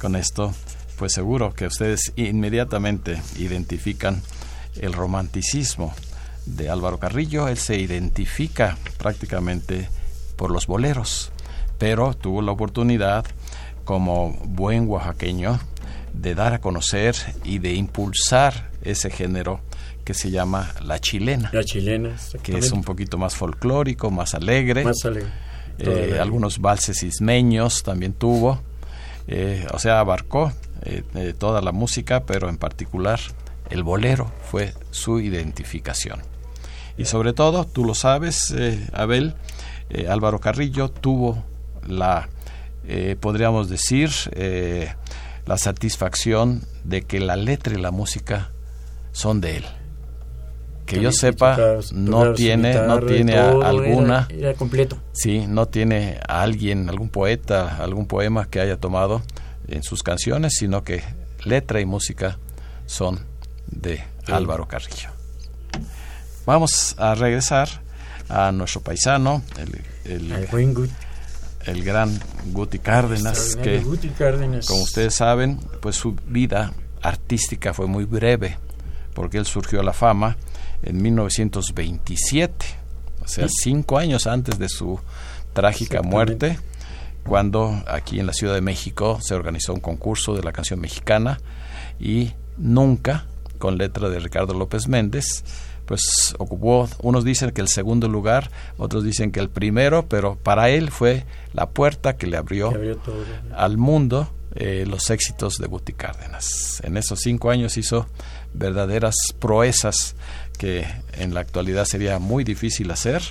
Con 0.00 0.16
esto, 0.16 0.54
pues 0.96 1.12
seguro 1.12 1.52
que 1.54 1.66
ustedes 1.66 2.12
inmediatamente 2.16 3.20
identifican 3.36 4.22
el 4.76 4.92
romanticismo 4.92 5.92
de 6.46 6.70
Álvaro 6.70 6.98
Carrillo, 6.98 7.48
él 7.48 7.58
se 7.58 7.76
identifica 7.78 8.76
prácticamente 8.96 9.88
por 10.36 10.50
los 10.50 10.66
boleros, 10.66 11.30
pero 11.78 12.14
tuvo 12.14 12.42
la 12.42 12.52
oportunidad 12.52 13.24
como 13.84 14.32
buen 14.44 14.88
oaxaqueño 14.88 15.58
de 16.12 16.34
dar 16.34 16.54
a 16.54 16.60
conocer 16.60 17.14
y 17.44 17.58
de 17.58 17.74
impulsar 17.74 18.70
ese 18.82 19.10
género 19.10 19.60
que 20.08 20.14
se 20.14 20.30
llama 20.30 20.72
la 20.82 20.98
chilena. 20.98 21.50
La 21.52 21.62
chilena, 21.62 22.16
que 22.42 22.56
es 22.56 22.72
un 22.72 22.82
poquito 22.82 23.18
más 23.18 23.36
folclórico, 23.36 24.10
más 24.10 24.32
alegre. 24.32 24.82
Más 24.82 25.04
alegre. 25.04 25.28
Eh, 25.78 26.16
algunos 26.18 26.60
valses 26.60 27.02
ismeños 27.02 27.82
también 27.82 28.14
tuvo. 28.14 28.58
Eh, 29.26 29.66
o 29.70 29.78
sea, 29.78 30.00
abarcó 30.00 30.50
eh, 30.80 31.34
toda 31.36 31.60
la 31.60 31.72
música, 31.72 32.24
pero 32.24 32.48
en 32.48 32.56
particular 32.56 33.20
el 33.68 33.82
bolero 33.82 34.32
fue 34.50 34.72
su 34.92 35.20
identificación. 35.20 36.22
Y 36.96 37.04
sobre 37.04 37.34
todo, 37.34 37.66
tú 37.66 37.84
lo 37.84 37.94
sabes, 37.94 38.54
Abel, 38.94 39.34
Álvaro 40.08 40.40
Carrillo 40.40 40.88
tuvo 40.88 41.44
la, 41.86 42.30
podríamos 43.20 43.68
decir, 43.68 44.10
la 45.44 45.58
satisfacción 45.58 46.62
de 46.82 47.02
que 47.02 47.20
la 47.20 47.36
letra 47.36 47.74
y 47.74 47.78
la 47.78 47.90
música 47.90 48.52
son 49.12 49.42
de 49.42 49.58
él. 49.58 49.64
Que 50.88 51.02
yo 51.02 51.12
sepa, 51.12 51.80
no 51.92 52.32
tiene, 52.32 52.72
no 52.72 53.00
tiene 53.00 53.36
alguna, 53.36 54.26
era, 54.30 54.54
completo. 54.54 54.96
Sí, 55.12 55.46
no 55.46 55.66
tiene 55.66 56.18
a 56.26 56.40
alguien, 56.40 56.88
algún 56.88 57.10
poeta, 57.10 57.76
algún 57.76 58.06
poema 58.06 58.48
que 58.48 58.58
haya 58.58 58.78
tomado 58.78 59.20
en 59.68 59.82
sus 59.82 60.02
canciones, 60.02 60.54
sino 60.58 60.84
que 60.84 61.02
letra 61.44 61.82
y 61.82 61.84
música 61.84 62.38
son 62.86 63.20
de 63.66 64.02
Álvaro 64.28 64.66
Carrillo. 64.66 65.10
Vamos 66.46 66.94
a 66.98 67.14
regresar 67.14 67.68
a 68.30 68.50
nuestro 68.50 68.80
paisano, 68.80 69.42
el, 70.06 70.32
el, 71.66 71.84
gran 71.84 72.18
Guti 72.46 72.78
Cárdenas, 72.78 73.56
que 73.56 73.82
como 74.66 74.82
ustedes 74.84 75.14
saben, 75.14 75.60
pues 75.80 75.96
su 75.96 76.16
vida 76.26 76.72
artística 77.02 77.74
fue 77.74 77.86
muy 77.86 78.04
breve, 78.04 78.56
porque 79.12 79.36
él 79.36 79.44
surgió 79.44 79.80
a 79.80 79.82
la 79.82 79.92
fama 79.92 80.38
en 80.82 81.02
1927, 81.02 82.66
o 83.24 83.28
sea, 83.28 83.46
cinco 83.48 83.98
años 83.98 84.26
antes 84.26 84.58
de 84.58 84.68
su 84.68 84.98
trágica 85.52 86.02
muerte, 86.02 86.58
cuando 87.24 87.82
aquí 87.86 88.20
en 88.20 88.26
la 88.26 88.32
Ciudad 88.32 88.54
de 88.54 88.60
México 88.60 89.18
se 89.20 89.34
organizó 89.34 89.74
un 89.74 89.80
concurso 89.80 90.34
de 90.34 90.42
la 90.42 90.52
canción 90.52 90.80
mexicana 90.80 91.40
y 92.00 92.32
nunca, 92.56 93.26
con 93.58 93.76
letra 93.76 94.08
de 94.08 94.20
Ricardo 94.20 94.54
López 94.54 94.88
Méndez, 94.88 95.44
pues 95.84 96.34
ocupó, 96.38 96.88
unos 97.02 97.24
dicen 97.24 97.50
que 97.50 97.62
el 97.62 97.68
segundo 97.68 98.08
lugar, 98.08 98.50
otros 98.76 99.04
dicen 99.04 99.32
que 99.32 99.40
el 99.40 99.48
primero, 99.48 100.06
pero 100.06 100.36
para 100.36 100.68
él 100.68 100.90
fue 100.90 101.24
la 101.54 101.70
puerta 101.70 102.16
que 102.16 102.26
le 102.26 102.36
abrió, 102.36 102.72
al 103.54 103.78
mundo 103.78 104.30
eh, 104.54 104.84
los 104.86 105.08
éxitos 105.10 105.56
de 105.56 105.66
Guti 105.66 105.94
Cárdenas. 105.94 106.82
En 106.84 106.96
esos 106.96 107.20
cinco 107.20 107.50
años 107.50 107.76
hizo 107.78 108.06
verdaderas 108.52 109.14
proezas 109.38 110.14
que 110.58 110.86
en 111.12 111.32
la 111.32 111.40
actualidad 111.40 111.84
sería 111.84 112.18
muy 112.18 112.44
difícil 112.44 112.90
hacer. 112.90 113.22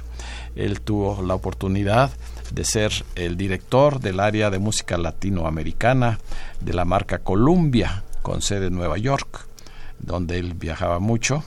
Él 0.55 0.81
tuvo 0.81 1.21
la 1.21 1.35
oportunidad 1.35 2.11
de 2.51 2.63
ser 2.63 2.91
el 3.15 3.37
director 3.37 3.99
del 3.99 4.19
área 4.19 4.49
de 4.49 4.59
música 4.59 4.97
latinoamericana 4.97 6.19
de 6.61 6.73
la 6.73 6.85
marca 6.85 7.19
Columbia, 7.19 8.03
con 8.21 8.41
sede 8.41 8.67
en 8.67 8.75
Nueva 8.75 8.97
York, 8.97 9.47
donde 9.99 10.39
él 10.39 10.53
viajaba 10.53 10.99
mucho 10.99 11.43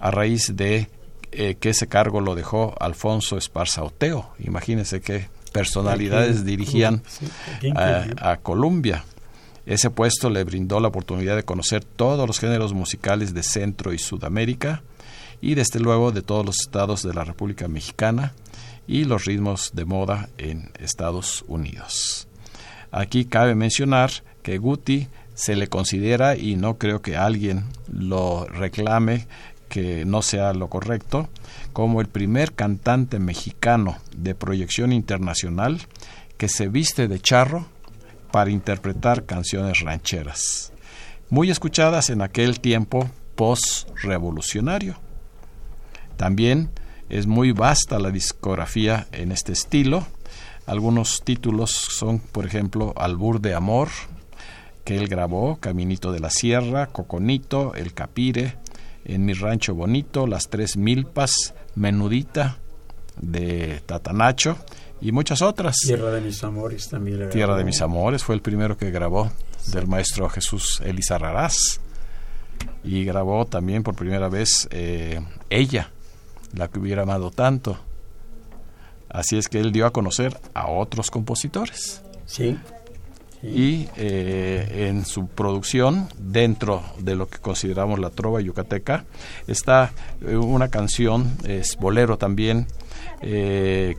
a 0.00 0.10
raíz 0.10 0.56
de 0.56 0.88
eh, 1.30 1.56
que 1.58 1.70
ese 1.70 1.86
cargo 1.86 2.20
lo 2.20 2.34
dejó 2.34 2.74
Alfonso 2.80 3.36
Esparza 3.36 3.84
Oteo. 3.84 4.32
Imagínense 4.38 5.00
qué 5.00 5.28
personalidades 5.52 6.44
dirigían 6.44 7.02
a, 7.76 8.36
Colombia. 8.42 9.04
Ese 9.64 9.90
puesto 9.90 10.28
le 10.28 10.44
brindó 10.44 10.80
la 10.80 10.88
oportunidad 10.88 11.36
de 11.36 11.44
conocer 11.44 11.84
todos 11.84 12.26
los 12.26 12.40
géneros 12.40 12.72
musicales 12.72 13.32
de 13.32 13.42
Centro 13.42 13.92
y 13.92 13.98
Sudamérica 13.98 14.82
y 15.42 15.54
desde 15.54 15.80
luego 15.80 16.12
de 16.12 16.22
todos 16.22 16.46
los 16.46 16.60
estados 16.60 17.02
de 17.02 17.12
la 17.12 17.24
República 17.24 17.68
Mexicana 17.68 18.32
y 18.86 19.04
los 19.04 19.26
ritmos 19.26 19.72
de 19.74 19.84
moda 19.84 20.30
en 20.38 20.70
Estados 20.78 21.44
Unidos. 21.48 22.28
Aquí 22.92 23.26
cabe 23.26 23.54
mencionar 23.54 24.10
que 24.42 24.58
Guti 24.58 25.08
se 25.34 25.56
le 25.56 25.66
considera, 25.66 26.36
y 26.36 26.56
no 26.56 26.78
creo 26.78 27.02
que 27.02 27.16
alguien 27.16 27.64
lo 27.90 28.46
reclame, 28.46 29.26
que 29.68 30.04
no 30.04 30.22
sea 30.22 30.52
lo 30.52 30.68
correcto, 30.68 31.28
como 31.72 32.00
el 32.00 32.08
primer 32.08 32.52
cantante 32.52 33.18
mexicano 33.18 33.96
de 34.16 34.34
proyección 34.34 34.92
internacional 34.92 35.80
que 36.36 36.48
se 36.48 36.68
viste 36.68 37.08
de 37.08 37.18
charro 37.18 37.66
para 38.30 38.50
interpretar 38.50 39.24
canciones 39.24 39.80
rancheras. 39.80 40.72
muy 41.30 41.50
escuchadas 41.50 42.10
en 42.10 42.20
aquel 42.20 42.60
tiempo 42.60 43.10
post-revolucionario. 43.36 44.98
También 46.16 46.70
es 47.08 47.26
muy 47.26 47.52
vasta 47.52 47.98
la 47.98 48.10
discografía 48.10 49.06
en 49.12 49.32
este 49.32 49.52
estilo. 49.52 50.06
Algunos 50.66 51.22
títulos 51.24 51.70
son, 51.70 52.18
por 52.18 52.46
ejemplo, 52.46 52.94
Albur 52.96 53.40
de 53.40 53.54
Amor, 53.54 53.88
que 54.84 54.96
él 54.96 55.08
grabó, 55.08 55.56
Caminito 55.56 56.12
de 56.12 56.20
la 56.20 56.30
Sierra, 56.30 56.86
Coconito, 56.86 57.74
El 57.74 57.94
Capire, 57.94 58.56
En 59.04 59.24
mi 59.24 59.32
rancho 59.32 59.74
bonito, 59.74 60.26
Las 60.26 60.48
Tres 60.48 60.76
Milpas, 60.76 61.54
Menudita, 61.74 62.58
de 63.20 63.82
Tatanacho, 63.84 64.56
y 65.00 65.10
muchas 65.10 65.42
otras. 65.42 65.76
Tierra 65.84 66.10
de 66.10 66.20
mis 66.20 66.42
amores 66.44 66.88
también. 66.88 67.28
Tierra 67.28 67.56
de 67.56 67.64
mis 67.64 67.82
amores 67.82 68.22
fue 68.22 68.36
el 68.36 68.40
primero 68.40 68.76
que 68.76 68.90
grabó 68.90 69.32
del 69.72 69.86
maestro 69.88 70.28
Jesús 70.28 70.80
Elizarrarás 70.84 71.80
y 72.84 73.04
grabó 73.04 73.44
también 73.46 73.82
por 73.82 73.94
primera 73.94 74.28
vez 74.28 74.68
eh, 74.70 75.20
Ella, 75.50 75.90
la 76.52 76.68
que 76.68 76.78
hubiera 76.78 77.02
amado 77.02 77.30
tanto. 77.30 77.78
Así 79.08 79.36
es 79.36 79.48
que 79.48 79.60
él 79.60 79.72
dio 79.72 79.86
a 79.86 79.92
conocer 79.92 80.38
a 80.54 80.68
otros 80.68 81.10
compositores. 81.10 82.02
Sí. 82.24 82.58
Y 83.42 83.88
eh, 83.96 84.88
en 84.88 85.04
su 85.04 85.26
producción, 85.26 86.08
dentro 86.16 86.82
de 86.98 87.16
lo 87.16 87.28
que 87.28 87.38
consideramos 87.38 87.98
la 87.98 88.10
trova 88.10 88.40
yucateca, 88.40 89.04
está 89.46 89.92
eh, 90.20 90.36
una 90.36 90.68
canción, 90.68 91.36
es 91.44 91.76
bolero 91.76 92.18
también, 92.18 92.66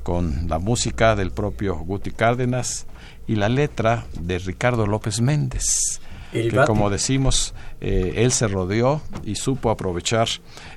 con 0.03 0.49
la 0.49 0.59
música 0.59 1.15
del 1.15 1.31
propio 1.31 1.77
Guti 1.77 2.11
Cárdenas 2.11 2.87
y 3.25 3.35
la 3.35 3.47
letra 3.47 4.05
de 4.19 4.37
Ricardo 4.37 4.85
López 4.85 5.21
Méndez 5.21 6.01
que 6.33 6.63
como 6.65 6.89
decimos, 6.89 7.53
eh, 7.79 8.13
él 8.17 8.31
se 8.31 8.47
rodeó 8.47 9.01
y 9.23 9.35
supo 9.35 9.69
aprovechar 9.69 10.27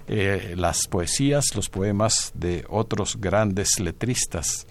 eh, 0.07 0.55
las 0.57 0.87
poesías, 0.87 1.55
los 1.55 1.71
poemas 1.71 2.33
de 2.35 2.64
otros 2.69 3.16
grandes 3.19 3.81
letristas 3.81 4.66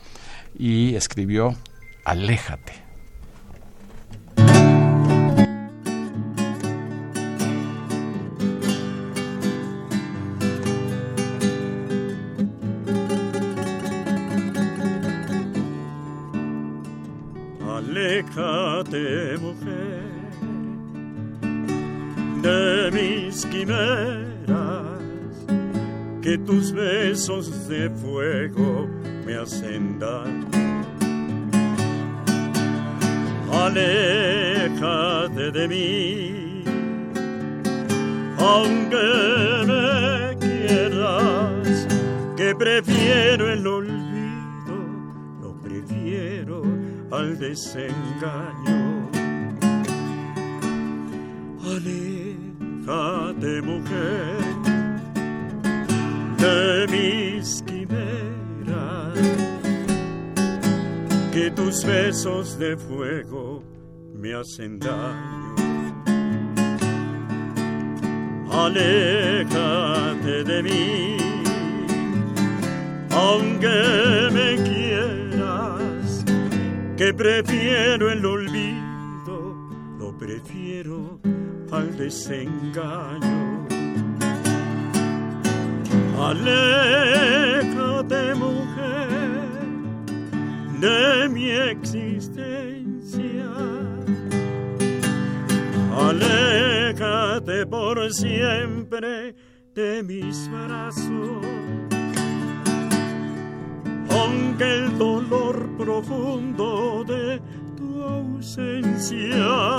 y 0.58 0.96
escribió 0.96 1.56
Aléjate. 2.06 2.86
Aléjate, 17.68 19.38
mujer 19.40 19.65
quimeras, 23.44 25.02
que 26.22 26.38
tus 26.38 26.72
besos 26.72 27.68
de 27.68 27.90
fuego 27.90 28.88
me 29.26 29.36
hacen 29.36 30.00
dar. 30.00 30.30
Aléjate 33.52 35.52
de 35.52 35.68
mí, 35.68 36.64
aunque 38.38 39.66
me 39.68 40.38
quieras, 40.38 41.88
que 42.38 42.56
prefiero 42.56 43.52
el 43.52 43.68
olvido, 43.68 44.78
lo 45.42 45.54
prefiero 45.62 46.64
al 47.12 47.38
desengaño. 47.38 48.86
De 52.86 53.62
mujer, 53.64 54.38
de 56.38 56.88
mis 56.88 57.64
quimeras, 57.64 59.20
que 61.34 61.50
tus 61.50 61.84
besos 61.84 62.60
de 62.60 62.78
fuego 62.78 63.64
me 64.14 64.36
hacen 64.36 64.78
daño. 64.78 65.56
Aléjate 68.52 70.44
de 70.44 70.62
mí, 70.62 71.18
aunque 73.10 74.30
me 74.32 74.64
quieras, 74.64 76.24
que 76.96 77.12
prefiero 77.16 78.12
el 78.12 78.24
olvido, 78.24 78.95
prefiero 80.18 81.20
al 81.72 81.98
desengaño. 81.98 83.68
Aléjate, 86.20 88.36
mujer, 88.36 89.10
de 90.80 91.30
mi 91.30 91.50
existencia. 91.50 93.52
Aléjate 95.98 97.66
por 97.66 98.14
siempre 98.14 99.36
de 99.74 100.04
mis 100.04 100.50
brazos. 100.50 101.46
Aunque 104.10 104.64
el 104.64 104.98
dolor 104.98 105.70
profundo 105.78 107.04
de 107.06 107.42
ausencia 108.08 109.78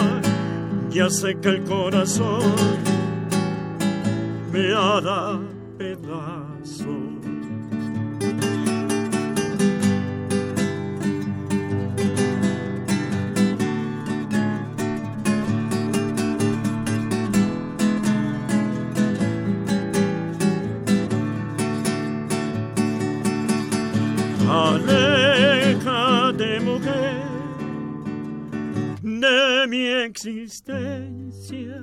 ya 0.91 1.11
sé 1.11 1.37
que 1.41 1.49
el 1.49 1.65
corazón 1.65 2.41
me 4.53 4.73
hará 4.73 5.39
pedazo. 5.77 6.46
De 29.27 29.67
mi 29.69 29.85
existencia. 30.09 31.77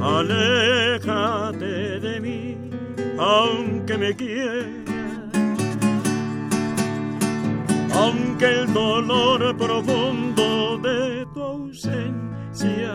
Aléjate 0.00 2.00
de 2.00 2.20
mí, 2.20 2.56
aunque 3.18 3.98
me 3.98 4.14
quieras, 4.14 5.32
aunque 7.94 8.46
el 8.60 8.72
dolor 8.72 9.56
profundo 9.56 10.78
de 10.78 11.26
tu 11.34 11.42
ausencia, 11.42 12.94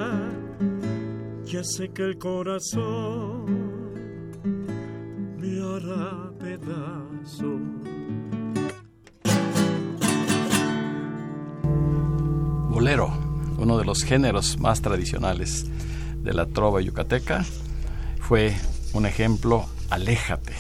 ya 1.46 1.64
sé 1.64 1.90
que 1.90 2.04
el 2.04 2.18
corazón 2.18 3.46
me 5.38 5.60
hará 5.60 6.32
pedazo. 6.40 7.83
Bolero, 12.74 13.14
uno 13.60 13.78
de 13.78 13.86
los 13.86 14.04
géneros 14.04 14.58
más 14.58 14.82
tradicionales 14.82 15.68
de 16.24 16.34
la 16.34 16.48
trova 16.48 16.82
yucateca, 16.82 17.46
fue 18.20 18.56
un 18.94 19.06
ejemplo 19.06 19.68
Aléjate, 19.92 20.54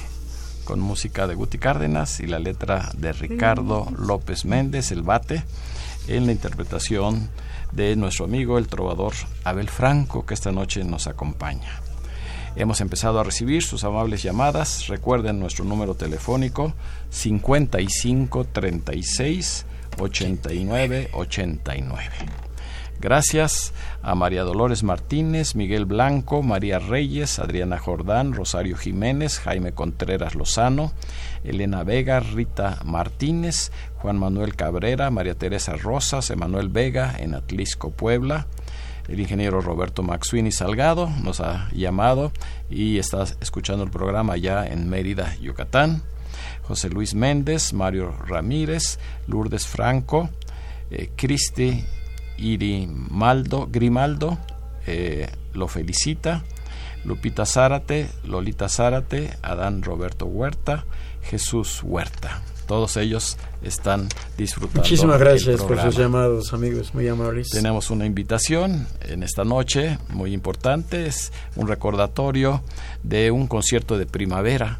con 0.63 0.79
música 0.79 1.25
de 1.25 1.33
Guti 1.33 1.57
Cárdenas 1.57 2.19
y 2.19 2.27
la 2.27 2.37
letra 2.37 2.91
de 2.95 3.13
Ricardo 3.13 3.87
López 3.97 4.45
Méndez, 4.45 4.91
el 4.91 5.01
bate, 5.01 5.43
en 6.07 6.27
la 6.27 6.33
interpretación 6.33 7.31
de 7.71 7.95
nuestro 7.95 8.25
amigo 8.25 8.59
el 8.59 8.67
trovador 8.67 9.13
Abel 9.43 9.69
Franco, 9.69 10.27
que 10.27 10.35
esta 10.35 10.51
noche 10.51 10.83
nos 10.83 11.07
acompaña. 11.07 11.81
Hemos 12.55 12.79
empezado 12.79 13.19
a 13.19 13.23
recibir 13.23 13.63
sus 13.63 13.83
amables 13.83 14.21
llamadas. 14.21 14.87
Recuerden 14.87 15.39
nuestro 15.39 15.65
número 15.65 15.95
telefónico 15.95 16.73
5536 17.09 19.65
89 19.99 21.09
89. 21.13 22.09
Gracias 23.03 23.73
a 24.01 24.15
María 24.15 24.43
Dolores 24.43 24.81
Martínez, 24.81 25.55
Miguel 25.55 25.83
Blanco, 25.83 26.41
María 26.41 26.79
Reyes, 26.79 27.37
Adriana 27.37 27.77
Jordán, 27.77 28.31
Rosario 28.31 28.77
Jiménez, 28.77 29.39
Jaime 29.39 29.73
Contreras 29.73 30.35
Lozano, 30.35 30.93
Elena 31.43 31.83
Vega, 31.83 32.21
Rita 32.21 32.79
Martínez, 32.85 33.73
Juan 33.95 34.17
Manuel 34.17 34.55
Cabrera, 34.55 35.11
María 35.11 35.35
Teresa 35.35 35.75
Rosas, 35.75 36.29
Emanuel 36.29 36.69
Vega 36.69 37.13
en 37.19 37.33
Atlisco, 37.33 37.91
Puebla. 37.91 38.47
El 39.09 39.19
ingeniero 39.19 39.59
Roberto 39.59 40.01
Maxuini 40.01 40.53
Salgado 40.53 41.09
nos 41.09 41.41
ha 41.41 41.67
llamado 41.73 42.31
y 42.69 42.99
está 42.99 43.23
escuchando 43.41 43.83
el 43.83 43.91
programa 43.91 44.37
ya 44.37 44.65
en 44.65 44.89
Mérida, 44.89 45.35
Yucatán. 45.41 46.03
José 46.63 46.89
Luis 46.89 47.13
Méndez, 47.13 47.73
Mario 47.73 48.11
Ramírez, 48.25 48.99
Lourdes 49.27 49.67
Franco, 49.67 50.29
eh, 50.89 51.09
Cristi 51.15 51.83
Irimaldo, 52.37 53.67
Grimaldo 53.71 54.37
eh, 54.85 55.29
lo 55.53 55.67
felicita, 55.67 56.43
Lupita 57.05 57.45
Zárate, 57.45 58.09
Lolita 58.23 58.69
Zárate, 58.69 59.37
Adán 59.41 59.83
Roberto 59.83 60.25
Huerta, 60.25 60.85
Jesús 61.21 61.81
Huerta. 61.83 62.41
Todos 62.67 62.95
ellos 62.95 63.37
están 63.61 64.07
disfrutando. 64.37 64.81
Muchísimas 64.81 65.19
gracias 65.19 65.61
por 65.61 65.81
sus 65.81 65.97
llamados, 65.97 66.53
amigos, 66.53 66.93
muy 66.93 67.07
amables. 67.07 67.49
Tenemos 67.49 67.89
una 67.89 68.05
invitación 68.05 68.87
en 69.01 69.21
esta 69.21 69.43
noche 69.43 69.99
muy 70.09 70.33
importante, 70.33 71.05
es 71.05 71.33
un 71.55 71.67
recordatorio 71.67 72.63
de 73.03 73.31
un 73.31 73.47
concierto 73.47 73.97
de 73.97 74.05
primavera 74.05 74.79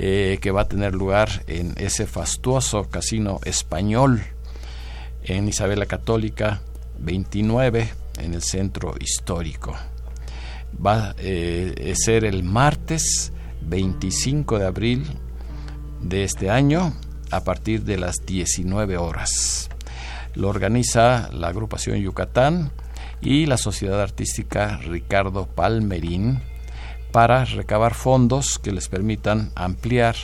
eh, 0.00 0.38
que 0.40 0.52
va 0.52 0.60
a 0.60 0.68
tener 0.68 0.94
lugar 0.94 1.42
en 1.48 1.74
ese 1.76 2.06
fastuoso 2.06 2.84
casino 2.84 3.40
español 3.44 4.22
en 5.24 5.48
Isabela 5.48 5.86
Católica 5.86 6.60
29 7.00 7.90
en 8.20 8.34
el 8.34 8.42
centro 8.44 8.94
histórico. 9.00 9.74
Va 10.86 11.08
a 11.08 11.14
eh, 11.18 11.94
ser 11.96 12.24
el 12.24 12.44
martes 12.44 13.32
25 13.62 14.60
de 14.60 14.66
abril 14.66 15.04
de 16.00 16.22
este 16.22 16.48
año 16.48 16.94
a 17.32 17.42
partir 17.42 17.82
de 17.82 17.98
las 17.98 18.24
19 18.24 18.98
horas. 18.98 19.68
Lo 20.36 20.48
organiza 20.48 21.28
la 21.32 21.48
agrupación 21.48 21.98
Yucatán 21.98 22.70
y 23.20 23.46
la 23.46 23.58
Sociedad 23.58 24.00
Artística 24.00 24.76
Ricardo 24.76 25.46
Palmerín 25.46 26.40
para 27.12 27.44
recabar 27.44 27.94
fondos 27.94 28.58
que 28.58 28.72
les 28.72 28.88
permitan 28.88 29.50
ampliar 29.54 30.16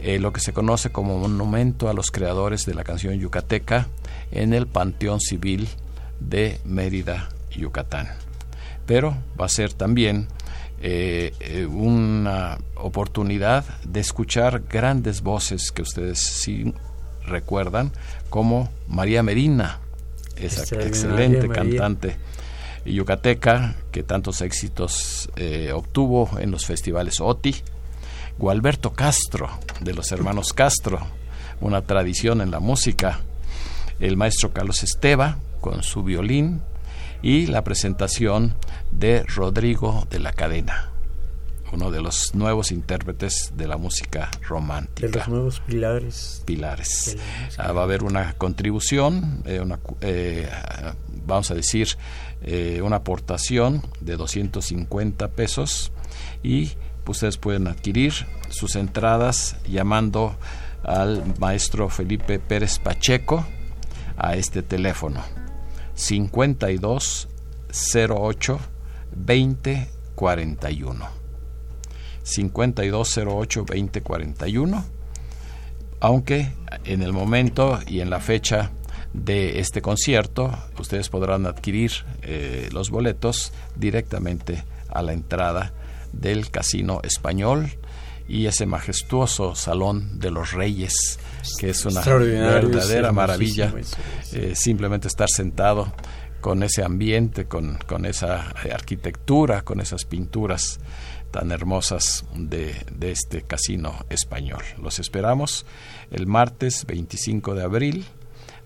eh, 0.00 0.18
lo 0.18 0.32
que 0.32 0.40
se 0.40 0.52
conoce 0.52 0.90
como 0.90 1.18
monumento 1.18 1.88
a 1.88 1.94
los 1.94 2.10
creadores 2.10 2.66
de 2.66 2.74
la 2.74 2.84
canción 2.84 3.18
yucateca 3.18 3.88
en 4.30 4.52
el 4.52 4.66
Panteón 4.66 5.20
Civil 5.20 5.68
de 6.20 6.60
Mérida, 6.64 7.28
Yucatán. 7.50 8.08
Pero 8.86 9.16
va 9.40 9.46
a 9.46 9.50
ser 9.50 9.72
también 9.72 10.28
eh, 10.80 11.32
eh, 11.40 11.66
una 11.66 12.58
oportunidad 12.76 13.64
de 13.84 14.00
escuchar 14.00 14.64
grandes 14.68 15.22
voces 15.22 15.72
que 15.72 15.82
ustedes 15.82 16.18
sí 16.20 16.74
recuerdan, 17.24 17.92
como 18.28 18.68
María 18.86 19.22
Medina, 19.22 19.80
esa 20.36 20.62
excelente 20.82 21.48
cantante 21.48 22.16
yucateca 22.86 23.76
que 23.92 24.02
tantos 24.02 24.40
éxitos 24.40 25.30
eh, 25.36 25.72
obtuvo 25.74 26.30
en 26.38 26.50
los 26.50 26.66
festivales 26.66 27.20
OTI, 27.20 27.56
Gualberto 28.38 28.92
Castro, 28.92 29.48
de 29.80 29.94
los 29.94 30.12
hermanos 30.12 30.52
Castro, 30.52 31.00
una 31.60 31.82
tradición 31.82 32.40
en 32.40 32.50
la 32.50 32.60
música, 32.60 33.20
el 33.98 34.16
maestro 34.16 34.52
Carlos 34.52 34.82
Esteva 34.82 35.38
con 35.60 35.82
su 35.82 36.02
violín. 36.02 36.62
Y 37.22 37.46
la 37.46 37.64
presentación 37.64 38.54
de 38.92 39.24
Rodrigo 39.24 40.06
de 40.10 40.20
la 40.20 40.32
Cadena, 40.32 40.90
uno 41.72 41.90
de 41.90 42.00
los 42.00 42.34
nuevos 42.34 42.72
intérpretes 42.72 43.52
de 43.56 43.66
la 43.66 43.76
música 43.76 44.30
romántica. 44.42 45.08
De 45.08 45.18
los 45.18 45.28
nuevos 45.28 45.60
pilares. 45.60 46.42
Pilares. 46.44 47.16
Ah, 47.58 47.72
va 47.72 47.82
a 47.82 47.84
haber 47.84 48.02
una 48.02 48.34
contribución, 48.34 49.42
eh, 49.44 49.62
eh, 50.00 50.48
vamos 51.26 51.50
a 51.50 51.54
decir, 51.54 51.88
eh, 52.42 52.80
una 52.82 52.96
aportación 52.96 53.82
de 54.00 54.16
250 54.16 55.28
pesos 55.28 55.92
y 56.42 56.72
ustedes 57.06 57.38
pueden 57.38 57.68
adquirir 57.68 58.12
sus 58.48 58.76
entradas 58.76 59.56
llamando 59.68 60.36
al 60.82 61.34
maestro 61.38 61.88
Felipe 61.88 62.38
Pérez 62.38 62.78
Pacheco 62.78 63.44
a 64.16 64.36
este 64.36 64.62
teléfono 64.62 65.22
52 65.94 67.28
08 68.08 68.58
20 69.14 69.88
41 70.14 71.15
5208 72.26 73.64
2041 73.66 74.96
aunque 76.00 76.52
en 76.84 77.02
el 77.02 77.12
momento 77.12 77.78
y 77.86 78.00
en 78.00 78.10
la 78.10 78.20
fecha 78.20 78.70
de 79.12 79.60
este 79.60 79.80
concierto 79.80 80.52
ustedes 80.78 81.08
podrán 81.08 81.46
adquirir 81.46 81.92
eh, 82.22 82.68
los 82.72 82.90
boletos 82.90 83.52
directamente 83.76 84.64
a 84.88 85.02
la 85.02 85.12
entrada 85.12 85.72
del 86.12 86.50
Casino 86.50 87.00
Español 87.02 87.70
y 88.28 88.46
ese 88.46 88.66
majestuoso 88.66 89.54
Salón 89.54 90.18
de 90.18 90.30
los 90.30 90.52
Reyes, 90.52 91.18
que 91.58 91.70
es 91.70 91.84
una 91.86 92.02
verdadera 92.02 93.12
maravilla, 93.12 93.72
eh, 94.32 94.52
simplemente 94.54 95.08
estar 95.08 95.28
sentado 95.28 95.92
con 96.40 96.62
ese 96.62 96.82
ambiente, 96.82 97.46
con, 97.46 97.78
con, 97.86 98.04
esa 98.04 98.48
arquitectura, 98.72 99.62
con 99.62 99.80
esas 99.80 100.04
pinturas 100.04 100.80
tan 101.36 101.52
hermosas 101.52 102.24
de, 102.34 102.74
este 103.02 103.42
casino 103.42 103.94
español. 104.08 104.62
Los 104.82 104.98
esperamos 104.98 105.66
el 106.10 106.26
martes 106.26 106.86
25 106.86 107.54
de 107.54 107.62
abril 107.62 108.06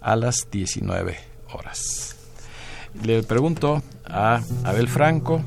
a 0.01 0.15
las 0.15 0.47
19 0.53 1.17
horas. 1.53 2.15
Le 3.03 3.25
pregunto 3.25 3.83
a 4.05 4.41
Abel 4.63 4.87
Franco, 4.87 5.43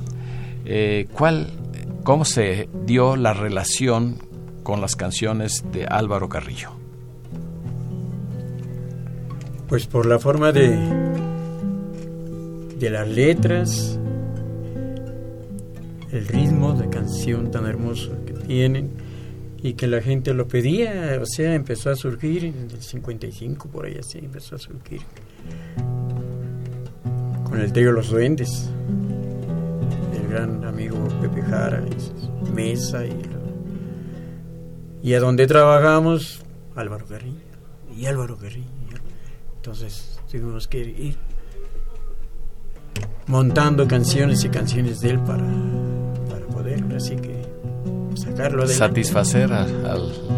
eh, 0.65 1.07
¿cuál, 1.13 1.47
¿cómo 2.03 2.25
se 2.25 2.67
dio 2.85 3.15
la 3.15 3.33
relación 3.33 4.17
con 4.63 4.81
las 4.81 4.97
canciones 4.97 5.63
de 5.71 5.85
Álvaro 5.85 6.27
Carrillo? 6.27 6.71
Pues 9.69 9.87
por 9.87 10.07
la 10.07 10.19
forma 10.19 10.51
de, 10.51 10.77
de 12.79 12.89
las 12.89 13.07
letras, 13.07 13.97
el 16.13 16.27
ritmo 16.27 16.73
de 16.73 16.89
canción 16.89 17.49
tan 17.49 17.65
hermoso 17.65 18.11
que 18.23 18.33
tienen 18.33 18.91
y 19.63 19.73
que 19.73 19.87
la 19.87 19.99
gente 19.99 20.33
lo 20.33 20.47
pedía, 20.47 21.17
o 21.19 21.25
sea, 21.25 21.55
empezó 21.55 21.89
a 21.89 21.95
surgir 21.95 22.45
en 22.45 22.69
el 22.69 22.81
55, 22.81 23.67
por 23.69 23.85
ahí 23.85 23.97
así, 23.97 24.19
empezó 24.19 24.55
a 24.55 24.59
surgir. 24.59 25.01
Con 27.43 27.59
el 27.59 27.73
trío 27.73 27.91
Los 27.91 28.11
Duendes, 28.11 28.69
el 30.13 30.27
gran 30.27 30.63
amigo 30.65 30.97
Pepe 31.19 31.41
Jara, 31.41 31.83
Mesa, 32.53 33.05
y, 33.05 33.15
y 35.01 35.13
a 35.15 35.19
donde 35.19 35.47
trabajamos, 35.47 36.43
Álvaro 36.75 37.07
Garrillo, 37.09 37.39
y 37.97 38.05
Álvaro 38.05 38.37
Garrillo. 38.37 38.67
Entonces 39.55 40.19
tuvimos 40.29 40.67
que 40.67 40.79
ir 40.79 41.15
montando 43.27 43.87
canciones 43.87 44.43
y 44.43 44.49
canciones 44.49 44.99
de 44.99 45.11
él 45.11 45.19
para, 45.19 45.45
para 46.73 46.87
poder, 46.87 46.97
así 46.97 47.15
que 47.15 47.43
sacarlo 48.15 48.67
Satisfacer 48.67 49.51
a, 49.53 49.65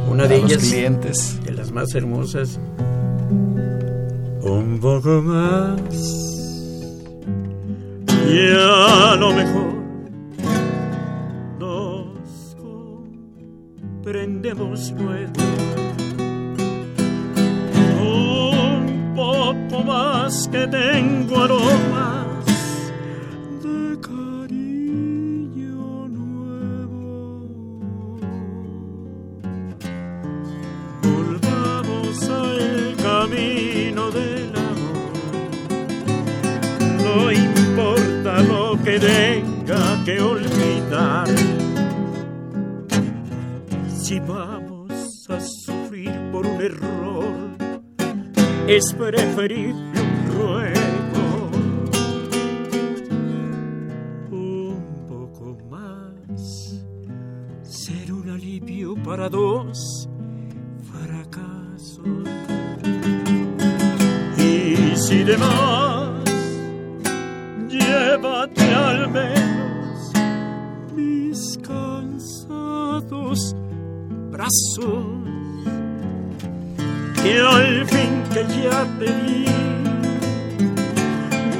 Una 0.10 0.28
de 0.28 0.38
ellas, 0.38 0.64
clientes. 0.64 1.40
De 1.44 1.52
las 1.54 1.72
más 1.72 1.94
hermosas. 1.96 2.60
Un 4.42 4.80
poco 4.80 5.22
más. 5.22 5.80
Y 8.28 8.50
a 8.58 9.16
lo 9.16 9.32
mejor 9.32 9.76
nos 11.60 12.56
comprendemos 14.02 14.92
luego. 14.98 15.34
Un 18.02 19.14
poco 19.16 19.84
más 19.84 20.48
que 20.48 20.68
tengo 20.68 21.44
aroma 21.44 22.25
tenga 38.86 40.04
que 40.06 40.20
olvidar. 40.22 41.28
Si 43.88 44.20
vamos 44.20 45.28
a 45.30 45.40
sufrir 45.40 46.12
por 46.32 46.46
un 46.46 46.62
error, 46.62 47.58
es 48.68 48.94
preferible 48.94 50.02
un 50.02 50.38
ruego. 50.38 51.50
Un 54.32 55.06
poco 55.08 55.58
más, 55.70 56.76
ser 57.64 58.14
un 58.14 58.30
alivio 58.30 58.96
para 59.04 59.30
dos 59.30 60.08
fracasos. 60.92 62.06
Y 64.38 64.96
si 64.96 65.24
demás 65.24 65.85
cansados 73.06 73.56
brazos, 74.32 75.06
que 77.22 77.40
al 77.40 77.86
fin 77.88 78.24
que 78.34 78.46
ya 78.64 78.86
te 79.00 79.06
di, 79.06 79.46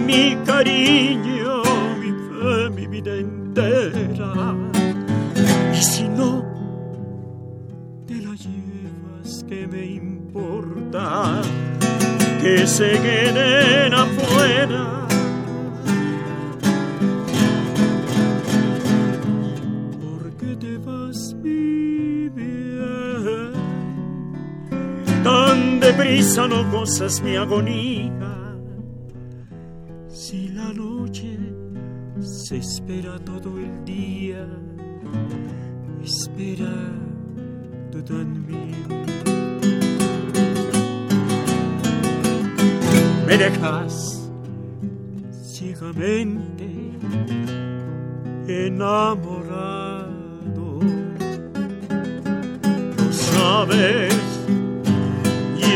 mi 0.06 0.36
cariño, 0.46 1.64
mi 2.00 2.12
fe, 2.12 2.70
mi 2.76 2.88
vida 2.88 3.16
entera. 3.16 4.56
Y 5.74 5.82
si 5.82 6.08
no 6.10 6.44
te 8.06 8.16
la 8.16 8.36
llevas, 8.36 9.46
¿qué 9.48 9.68
me 9.68 9.86
importa? 9.86 11.42
Que 12.42 12.68
se 12.68 12.92
queden 12.92 13.94
afuera 13.94 14.95
deprisa 25.80 26.48
no 26.48 26.64
gozas 26.72 27.22
mi 27.22 27.36
agonía. 27.36 28.12
Si 30.08 30.50
la 30.50 30.72
noche 30.74 31.38
se 32.20 32.58
espera 32.58 33.20
todo 33.20 33.58
el 33.58 33.86
día, 33.86 34.48
espera 36.04 36.74
tú 37.92 38.02
también. 38.04 38.86
Me 43.28 43.38
dejas 43.38 44.30
ciegamente 45.32 46.68
enamorado. 48.48 50.10
No 52.98 53.12
sabes 53.12 54.35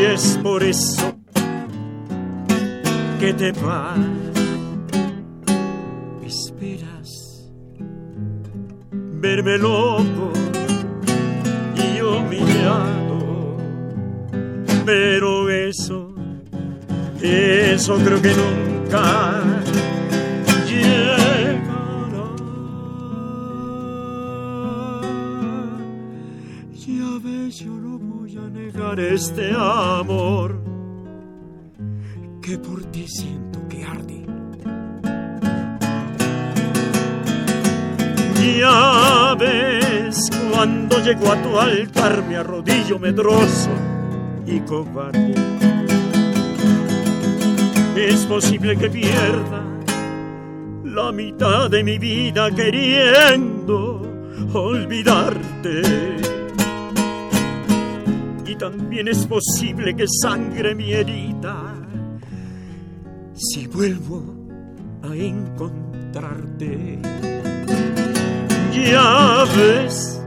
es 0.06 0.40
por 0.42 0.64
eso 0.64 1.14
que 3.20 3.34
te 3.34 3.52
vas. 3.52 3.98
Esperas 6.26 7.52
verme 8.92 9.58
loco 9.58 10.32
y 11.76 12.02
humillado, 12.02 13.58
pero 14.86 15.50
eso, 15.50 16.14
eso 17.22 17.96
creo 17.98 18.22
que 18.22 18.34
nunca. 18.36 19.44
Este 28.98 29.52
amor 29.56 30.60
que 32.42 32.58
por 32.58 32.84
ti 32.86 33.06
siento 33.08 33.60
que 33.68 33.84
arde. 33.84 34.26
Ya 38.58 39.36
ves, 39.38 40.30
cuando 40.52 40.98
llego 41.04 41.32
a 41.32 41.42
tu 41.44 41.60
altar 41.60 42.24
me 42.28 42.38
arrodillo 42.38 42.98
medroso 42.98 43.70
y 44.48 44.60
cobarde. 44.62 45.36
Es 47.96 48.26
posible 48.26 48.76
que 48.76 48.90
pierda 48.90 49.64
la 50.84 51.12
mitad 51.12 51.70
de 51.70 51.84
mi 51.84 52.00
vida 52.00 52.50
queriendo 52.50 54.02
olvidarte 54.54 56.29
también 58.60 59.08
es 59.08 59.26
posible 59.26 59.96
que 59.96 60.06
sangre 60.22 60.76
mi 60.76 60.92
herida 60.92 61.76
si 63.34 63.68
vuelvo 63.68 64.22
a 65.02 65.16
encontrarte. 65.16 67.00
Ya 68.74 69.46
ves, 69.56 70.22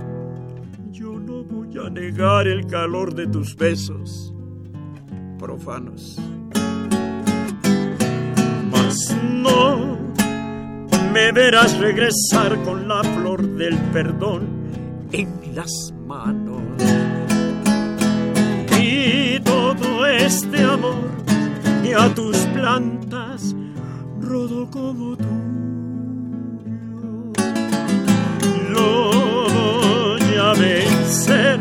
yo 0.90 1.12
no 1.12 1.44
voy 1.44 1.76
a 1.78 1.90
negar 1.90 2.48
el 2.48 2.66
calor 2.66 3.14
de 3.14 3.26
tus 3.26 3.54
besos 3.54 4.32
profanos. 5.38 6.18
Mas 8.70 9.14
no 9.22 9.98
me 11.12 11.32
verás 11.32 11.78
regresar 11.78 12.58
con 12.64 12.88
la 12.88 13.04
flor 13.04 13.42
del 13.42 13.76
perdón 13.92 14.48
en 15.12 15.28
las 15.54 15.70
manos 16.06 16.41
este 20.34 20.64
amor 20.64 21.10
y 21.84 21.92
a 21.92 22.14
tus 22.14 22.38
plantas 22.54 23.54
rodo 24.18 24.70
como 24.70 25.14
tú. 25.14 25.24
Lo 28.70 29.12
voy 29.50 30.34
a 30.40 30.52
vencer 30.58 31.60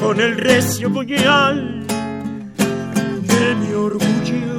con 0.00 0.20
el 0.20 0.36
recio 0.36 0.92
puñal 0.92 1.84
de 3.32 3.54
mi 3.56 3.72
orgullo. 3.72 4.54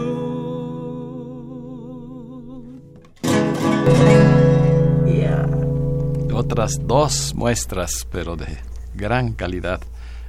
Otras 6.33 6.85
dos 6.85 7.33
muestras, 7.33 8.05
pero 8.11 8.35
de 8.35 8.57
gran 8.93 9.31
calidad, 9.31 9.79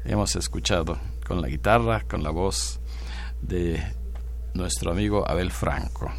hemos 0.04 0.36
escuchado 0.36 1.15
con 1.26 1.42
la 1.42 1.48
guitarra, 1.48 2.04
con 2.08 2.22
la 2.22 2.30
voz 2.30 2.80
de 3.42 3.82
nuestro 4.54 4.92
amigo 4.92 5.28
Abel 5.28 5.50
Franco. 5.50 6.10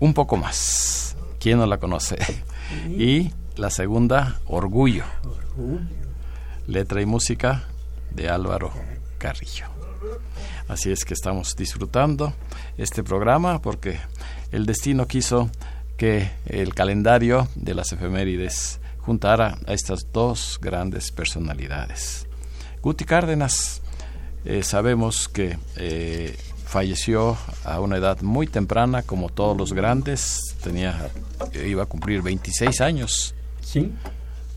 Un 0.00 0.12
poco 0.12 0.36
más, 0.36 1.16
¿quién 1.38 1.58
no 1.58 1.66
la 1.66 1.78
conoce? 1.78 2.18
Y 2.88 3.32
la 3.56 3.70
segunda, 3.70 4.40
Orgullo. 4.46 5.04
Letra 6.66 7.00
y 7.00 7.06
música 7.06 7.64
de 8.10 8.28
Álvaro 8.28 8.72
Carrillo. 9.16 9.66
Así 10.68 10.92
es 10.92 11.04
que 11.04 11.14
estamos 11.14 11.56
disfrutando 11.56 12.34
este 12.76 13.02
programa 13.02 13.62
porque 13.62 13.98
el 14.52 14.66
destino 14.66 15.06
quiso 15.06 15.50
que 15.96 16.30
el 16.44 16.74
calendario 16.74 17.48
de 17.54 17.74
las 17.74 17.92
efemérides 17.92 18.80
juntara 18.98 19.58
a 19.66 19.72
estas 19.72 20.12
dos 20.12 20.58
grandes 20.60 21.10
personalidades. 21.10 22.26
Guti 22.82 23.04
Cárdenas 23.04 23.82
eh, 24.44 24.62
sabemos 24.62 25.28
que 25.28 25.58
eh, 25.76 26.36
falleció 26.64 27.36
a 27.64 27.80
una 27.80 27.96
edad 27.96 28.20
muy 28.22 28.46
temprana, 28.46 29.02
como 29.02 29.28
todos 29.28 29.56
los 29.56 29.72
grandes, 29.72 30.56
tenía, 30.62 31.10
iba 31.66 31.82
a 31.82 31.86
cumplir 31.86 32.22
26 32.22 32.80
años. 32.80 33.34
Sí, 33.60 33.92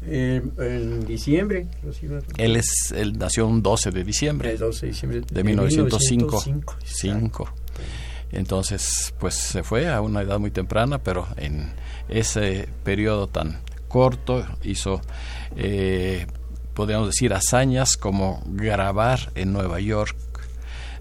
en 0.08 1.06
diciembre. 1.06 1.67
Él, 2.38 2.56
es, 2.56 2.94
él 2.96 3.17
nació 3.17 3.48
un 3.48 3.62
12 3.62 3.92
de 3.92 4.04
diciembre. 4.04 4.52
El 4.52 4.60
12 4.60 4.86
de 4.86 4.92
diciembre 4.92 5.21
de 5.29 5.44
1905. 5.44 7.54
Entonces, 8.32 9.13
pues 9.19 9.36
se 9.36 9.63
fue 9.63 9.90
a 9.90 10.02
una 10.02 10.21
edad 10.21 10.40
muy 10.40 10.52
temprana, 10.52 11.00
pero 11.00 11.27
en 11.38 11.71
ese 12.08 12.67
periodo 12.84 13.27
tan 13.27 13.60
corto 13.88 14.46
hizo 14.63 15.02
eh, 15.56 16.25
podríamos 16.82 17.10
decir, 17.10 17.32
hazañas 17.32 17.96
como 17.96 18.42
grabar 18.44 19.32
en 19.36 19.54
Nueva 19.54 19.79
York 19.79 20.17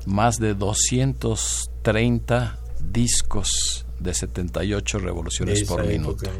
más 0.05 0.39
de 0.39 0.53
230 0.53 2.59
discos 2.93 3.87
de 3.99 4.12
78 4.12 4.99
revoluciones 4.99 5.64
por 5.64 5.87
minuto. 5.87 6.31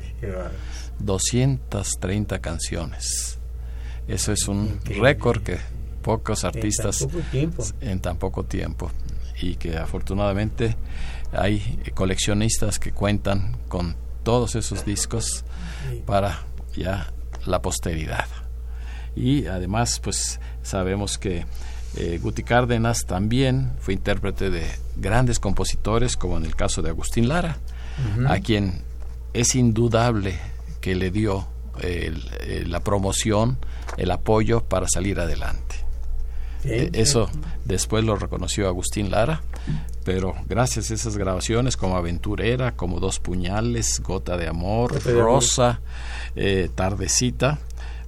230 0.99 2.39
canciones. 2.41 3.39
Eso 4.09 4.33
es 4.33 4.47
un 4.47 4.79
récord 4.85 5.43
que 5.43 5.57
pocos 6.03 6.45
artistas 6.45 7.09
en 7.81 8.01
tan 8.01 8.19
poco 8.19 8.45
tiempo 8.45 8.91
y 9.41 9.55
que 9.55 9.79
afortunadamente 9.79 10.77
hay 11.33 11.81
coleccionistas 11.95 12.79
que 12.79 12.93
cuentan 12.93 13.57
con 13.69 13.97
todos 14.23 14.55
esos 14.55 14.85
discos 14.85 15.47
para 16.05 16.43
ya 16.75 17.11
la 17.47 17.63
posteridad 17.63 18.27
y 19.17 19.47
además 19.47 20.01
pues 20.03 20.41
sabemos 20.63 21.19
que 21.19 21.47
eh, 21.97 22.19
Guti 22.23 22.43
Cárdenas 22.43 23.05
también 23.07 23.73
fue 23.81 23.95
intérprete 23.95 24.51
de 24.51 24.67
grandes 24.97 25.39
compositores 25.39 26.17
como 26.17 26.37
en 26.37 26.45
el 26.45 26.55
caso 26.55 26.83
de 26.83 26.91
Agustín 26.91 27.29
Lara, 27.29 27.59
a 28.29 28.39
quien 28.39 28.83
es 29.35 29.55
indudable 29.55 30.39
que 30.81 30.95
le 30.95 31.11
dio 31.11 31.47
la 32.67 32.81
promoción, 32.81 33.59
el 33.97 34.11
apoyo 34.11 34.63
para 34.63 34.87
salir 34.89 35.19
adelante. 35.21 35.71
Eh, 36.65 36.91
eso 36.93 37.31
después 37.65 38.05
lo 38.05 38.17
reconoció 38.17 38.69
Agustín 38.69 39.11
Lara, 39.11 39.43
pero 40.05 40.35
gracias 40.47 40.91
a 40.91 40.95
esas 40.95 41.17
grabaciones 41.17 41.77
como 41.77 41.97
Aventurera, 41.97 42.77
como 42.77 43.01
Dos 43.01 43.19
Puñales, 43.19 44.01
Gota 44.01 44.37
de 44.37 44.49
Amor, 44.49 45.03
Rosa, 45.05 45.81
eh, 46.37 46.69
Tardecita, 46.75 47.59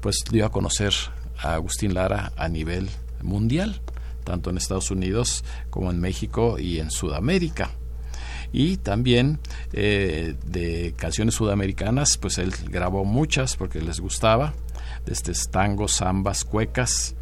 pues 0.03 0.17
dio 0.31 0.45
a 0.45 0.53
conocer 0.53 0.93
a 1.39 1.55
Agustín 1.55 1.95
Lara 1.95 2.33
a 2.37 2.49
nivel 2.49 2.91
mundial, 3.23 3.81
tanto 4.25 4.51
en 4.51 4.59
Estados 4.59 4.91
Unidos 4.91 5.45
como 5.71 5.91
en 5.91 6.01
México 6.01 6.59
y 6.59 6.81
en 6.81 6.91
Sudamérica. 6.91 7.71
y 8.55 8.77
también 8.77 9.39
eh, 9.73 10.35
de 10.45 10.93
canciones 10.99 11.37
sudamericanas, 11.37 12.19
pues 12.19 12.37
él 12.37 12.53
grabó 12.69 13.07
muchas 13.07 13.57
porque 13.57 13.81
les 13.81 13.99
gustaba, 13.99 14.53
desde 15.07 15.33
tangos, 15.51 15.97
zambas, 15.97 16.45
cuecas, 16.45 17.15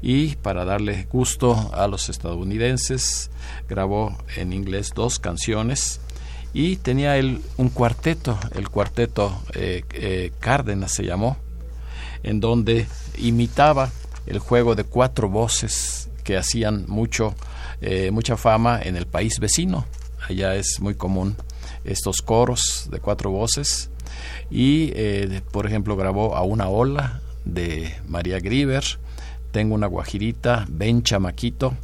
y 0.00 0.36
para 0.36 0.64
darle 0.64 1.06
gusto 1.10 1.70
a 1.74 1.88
los 1.88 2.08
estadounidenses 2.08 3.30
grabó 3.68 4.16
en 4.36 4.54
inglés 4.54 4.92
dos 4.94 5.18
canciones 5.18 6.00
y 6.54 6.76
tenía 6.76 7.18
él 7.18 7.42
un 7.58 7.68
cuarteto, 7.68 8.38
el 8.54 8.70
cuarteto 8.70 9.42
eh, 9.54 9.82
eh, 9.92 10.32
Cárdenas 10.40 10.92
se 10.92 11.04
llamó, 11.04 11.36
en 12.22 12.40
donde 12.40 12.86
imitaba 13.16 13.90
el 14.26 14.38
juego 14.38 14.74
de 14.74 14.84
cuatro 14.84 15.28
voces 15.28 16.08
que 16.24 16.36
hacían 16.36 16.84
mucho, 16.88 17.34
eh, 17.80 18.10
mucha 18.10 18.36
fama 18.36 18.80
en 18.82 18.96
el 18.96 19.06
país 19.06 19.38
vecino. 19.40 19.86
Allá 20.28 20.54
es 20.56 20.80
muy 20.80 20.94
común 20.94 21.36
estos 21.84 22.22
coros 22.22 22.88
de 22.90 23.00
cuatro 23.00 23.30
voces. 23.30 23.90
Y, 24.50 24.92
por 25.52 25.66
ejemplo, 25.66 25.96
grabó 25.96 26.34
a 26.34 26.42
una 26.42 26.68
ola 26.68 27.20
de 27.44 27.94
María 28.06 28.40
Grieber, 28.40 28.84
Tengo 29.52 29.74
una 29.74 29.86
guajirita, 29.86 30.66
Ven 30.68 31.02
Chamaquito, 31.02 31.74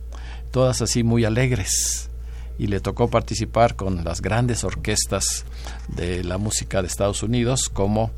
todas 0.51 0.83
así 0.83 1.03
muy 1.03 1.25
alegres 1.25 2.11
y 2.59 2.69
le 2.69 2.81
tocó 2.81 3.09
participar 3.09 3.75
con 3.75 4.05
las 4.05 4.21
grandes 4.21 4.65
orquestas 4.65 5.45
de 5.89 6.23
la 6.23 6.39
música 6.39 6.83
de 6.83 6.89
Estados 6.89 7.23
Unidos 7.23 7.69
como 7.73 8.11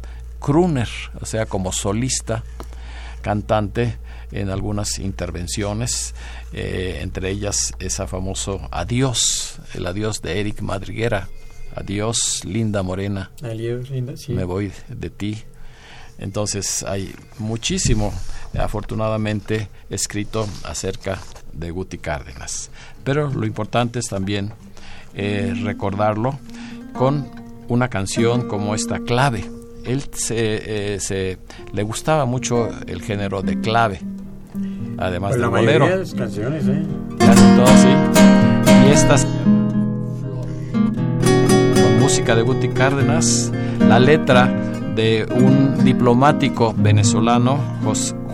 crooner, 0.46 0.88
o 1.20 1.26
sea, 1.26 1.46
como 1.46 1.72
solista, 1.72 2.44
cantante 3.20 3.98
en 4.30 4.48
algunas 4.48 5.00
intervenciones, 5.00 6.14
eh, 6.52 7.00
entre 7.02 7.30
ellas 7.30 7.74
esa 7.80 8.06
famoso 8.06 8.60
Adiós, 8.70 9.58
el 9.74 9.84
adiós 9.86 10.22
de 10.22 10.38
Eric 10.38 10.60
Madriguera, 10.60 11.28
Adiós, 11.74 12.44
linda 12.44 12.84
morena, 12.84 13.32
Adiós, 13.42 13.90
linda, 13.90 14.16
sí. 14.16 14.34
me 14.34 14.44
voy 14.44 14.70
de 14.88 15.10
ti. 15.10 15.42
Entonces 16.18 16.84
hay 16.84 17.12
muchísimo, 17.38 18.14
afortunadamente, 18.56 19.68
escrito 19.90 20.46
acerca 20.62 21.18
de 21.54 21.72
Guti 21.72 21.98
Cárdenas. 21.98 22.70
Pero 23.02 23.32
lo 23.32 23.46
importante 23.46 23.98
es 23.98 24.06
también 24.06 24.52
eh, 25.14 25.54
recordarlo 25.64 26.38
con 26.92 27.28
una 27.66 27.88
canción 27.88 28.46
como 28.46 28.76
esta 28.76 29.00
clave. 29.00 29.55
Él 29.86 30.02
se, 30.12 30.96
eh, 31.08 31.36
le 31.72 31.82
gustaba 31.82 32.24
mucho 32.24 32.68
el 32.86 33.02
género 33.02 33.42
de 33.42 33.60
clave, 33.60 34.00
además 34.98 35.30
Pues 35.30 35.34
del 35.34 35.42
la 35.42 35.48
bolero. 35.48 35.78
mayoría 35.80 35.96
de 35.96 36.02
las 36.04 36.14
canciones, 36.14 36.66
¿eh? 36.68 36.82
Casi 37.18 37.42
todo 37.56 37.64
así. 37.64 37.88
Y 38.88 38.92
estas 38.92 39.26
con 41.74 42.00
música 42.00 42.34
de 42.34 42.42
Guti 42.42 42.68
Cárdenas, 42.68 43.52
la 43.88 43.98
letra 43.98 44.46
de 44.94 45.26
un 45.30 45.84
diplomático 45.84 46.74
venezolano, 46.76 47.58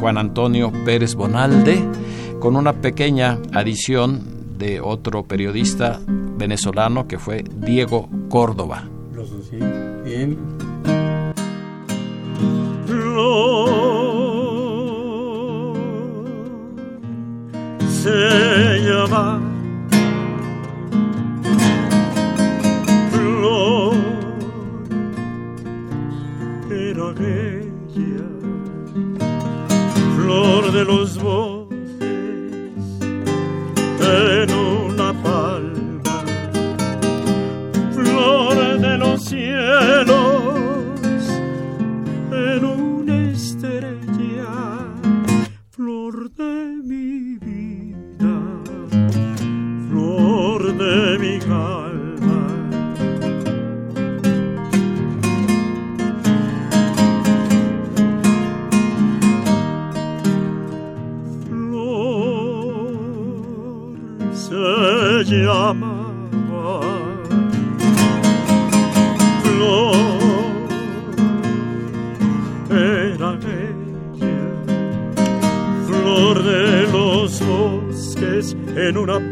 Juan 0.01 0.17
Antonio 0.19 0.73
Pérez 0.85 1.15
Bonalde, 1.15 1.83
con 2.41 2.57
una 2.57 2.73
pequeña 2.73 3.39
adición 3.53 4.23
de 4.59 4.81
otro 4.81 5.25
periodista 5.25 6.01
venezolano 6.07 7.07
que 7.07 7.19
fue 7.19 7.45
Diego 7.57 8.09
Córdoba. 8.29 8.85
Los 9.15 9.31
dos, 9.31 9.47
sí. 9.51 9.57
Bien. 10.05 10.37
Se 18.03 18.81
llama 18.81 19.41
flor. 23.13 23.95
Era 26.69 27.11
aquella 27.11 28.27
flor 30.17 30.73
de 30.73 30.85
los 30.85 31.17
bosques 31.23 31.52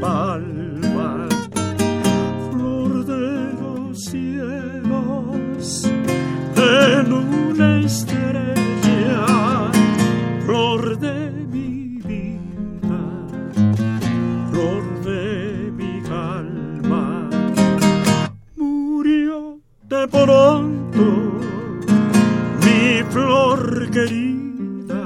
palma, 0.00 1.28
flor 2.50 3.04
de 3.04 3.52
los 3.60 4.04
cielos 4.04 5.84
en 6.56 7.12
una 7.12 7.80
estrella, 7.80 9.26
flor 10.46 10.98
de 10.98 11.30
mi 11.52 11.98
vida, 11.98 13.02
flor 14.50 14.82
de 15.04 15.70
mi 15.72 16.02
alma, 16.08 17.28
murió 18.56 19.60
de 19.88 20.08
pronto 20.08 21.04
mi 22.64 23.02
flor 23.10 23.90
querida, 23.90 25.04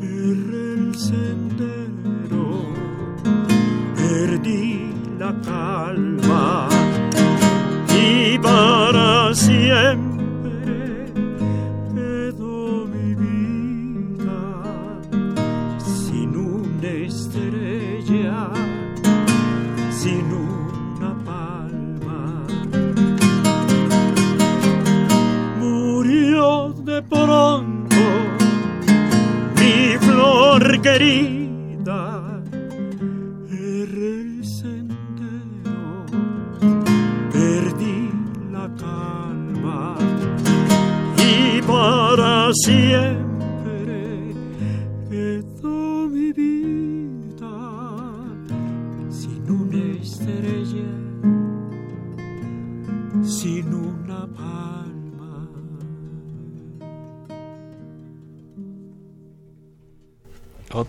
el 0.00 0.94
sendero, 0.96 1.83
la 5.46 6.13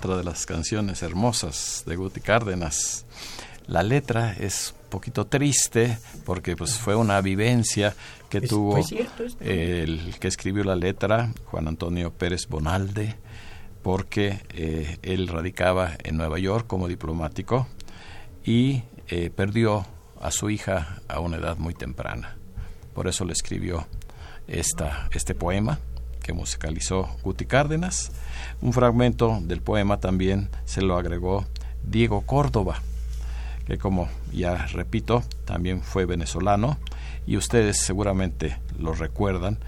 Otra 0.06 0.18
de 0.18 0.24
las 0.24 0.46
canciones 0.46 1.02
hermosas 1.02 1.82
de 1.88 1.96
Guti 1.96 2.20
Cárdenas. 2.22 3.08
La 3.66 3.82
letra 3.82 4.34
es 4.40 4.76
un 4.84 4.90
poquito 4.92 5.26
triste 5.26 5.98
porque 6.28 6.56
pues 6.56 6.78
fue 6.78 6.96
una 6.96 7.20
vivencia 7.22 7.96
que 8.30 8.38
Es- 8.38 8.48
tuvo 8.50 8.84
cierto 8.84 9.24
el 9.40 10.14
que 10.20 10.28
escribió 10.28 10.64
la 10.64 10.76
letra, 10.76 11.34
Juan 11.46 11.68
Antonio 11.68 12.14
Pérez 12.14 12.46
Bonalde, 12.48 13.16
porque 13.82 14.42
eh, 14.54 15.00
él 15.02 15.28
radicaba 15.28 15.94
en 16.04 16.18
Nueva 16.18 16.38
York 16.38 16.68
como 16.68 16.88
diplomático 16.88 17.66
y 18.46 18.84
eh, 19.08 19.32
perdió 19.36 19.88
a 20.22 20.30
su 20.30 20.52
hija 20.52 21.02
a 21.08 21.20
una 21.20 21.38
edad 21.38 21.58
muy 21.58 21.74
temprana. 21.74 22.38
Por 22.94 23.08
eso 23.08 23.26
le 23.26 23.34
escribió 23.34 23.88
esta, 24.48 25.10
este 25.14 25.34
poema 25.34 25.80
que 26.26 26.34
musicalizó 26.34 27.08
Guti 27.22 27.46
Cárdenas. 27.46 28.12
Un 28.60 28.74
fragmento 28.74 29.40
del 29.44 29.62
poema 29.62 30.00
también 30.00 30.50
se 30.66 30.82
lo 30.82 30.98
agregó 30.98 31.46
Diego 31.84 32.22
Córdoba, 32.22 32.82
que 33.68 33.78
como 33.78 34.10
ya 34.34 34.66
repito, 34.66 35.24
también 35.46 35.84
fue 35.84 36.06
venezolano 36.06 36.80
y 37.28 37.38
ustedes 37.38 37.78
seguramente 37.78 38.58
lo 38.80 38.94
recuerdan 38.94 39.60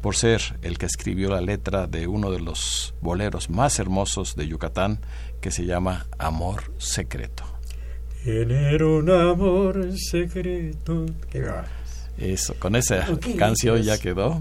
por 0.00 0.16
ser 0.16 0.40
el 0.62 0.78
que 0.78 0.86
escribió 0.86 1.28
la 1.28 1.42
letra 1.42 1.86
de 1.86 2.06
uno 2.06 2.30
de 2.30 2.40
los 2.40 2.94
boleros 3.02 3.50
más 3.50 3.78
hermosos 3.78 4.36
de 4.36 4.48
Yucatán 4.48 5.00
que 5.42 5.50
se 5.50 5.66
llama 5.66 6.06
Amor 6.18 6.72
Secreto. 6.78 7.44
Tener 8.24 8.82
un 8.84 9.10
amor 9.10 9.92
secreto. 9.98 11.04
Eso, 12.18 12.54
con 12.58 12.76
esa 12.76 13.06
canción 13.38 13.82
ya 13.82 13.98
quedó. 13.98 14.40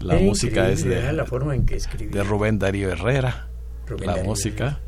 La 0.00 0.16
música 0.16 0.68
es 0.68 0.84
de, 0.84 1.12
la 1.12 1.24
forma 1.24 1.54
en 1.54 1.64
que 1.64 1.78
de 1.78 2.24
Rubén 2.24 2.58
Darío 2.58 2.90
Herrera. 2.90 3.48
la 3.98 4.16
música. 4.22 4.80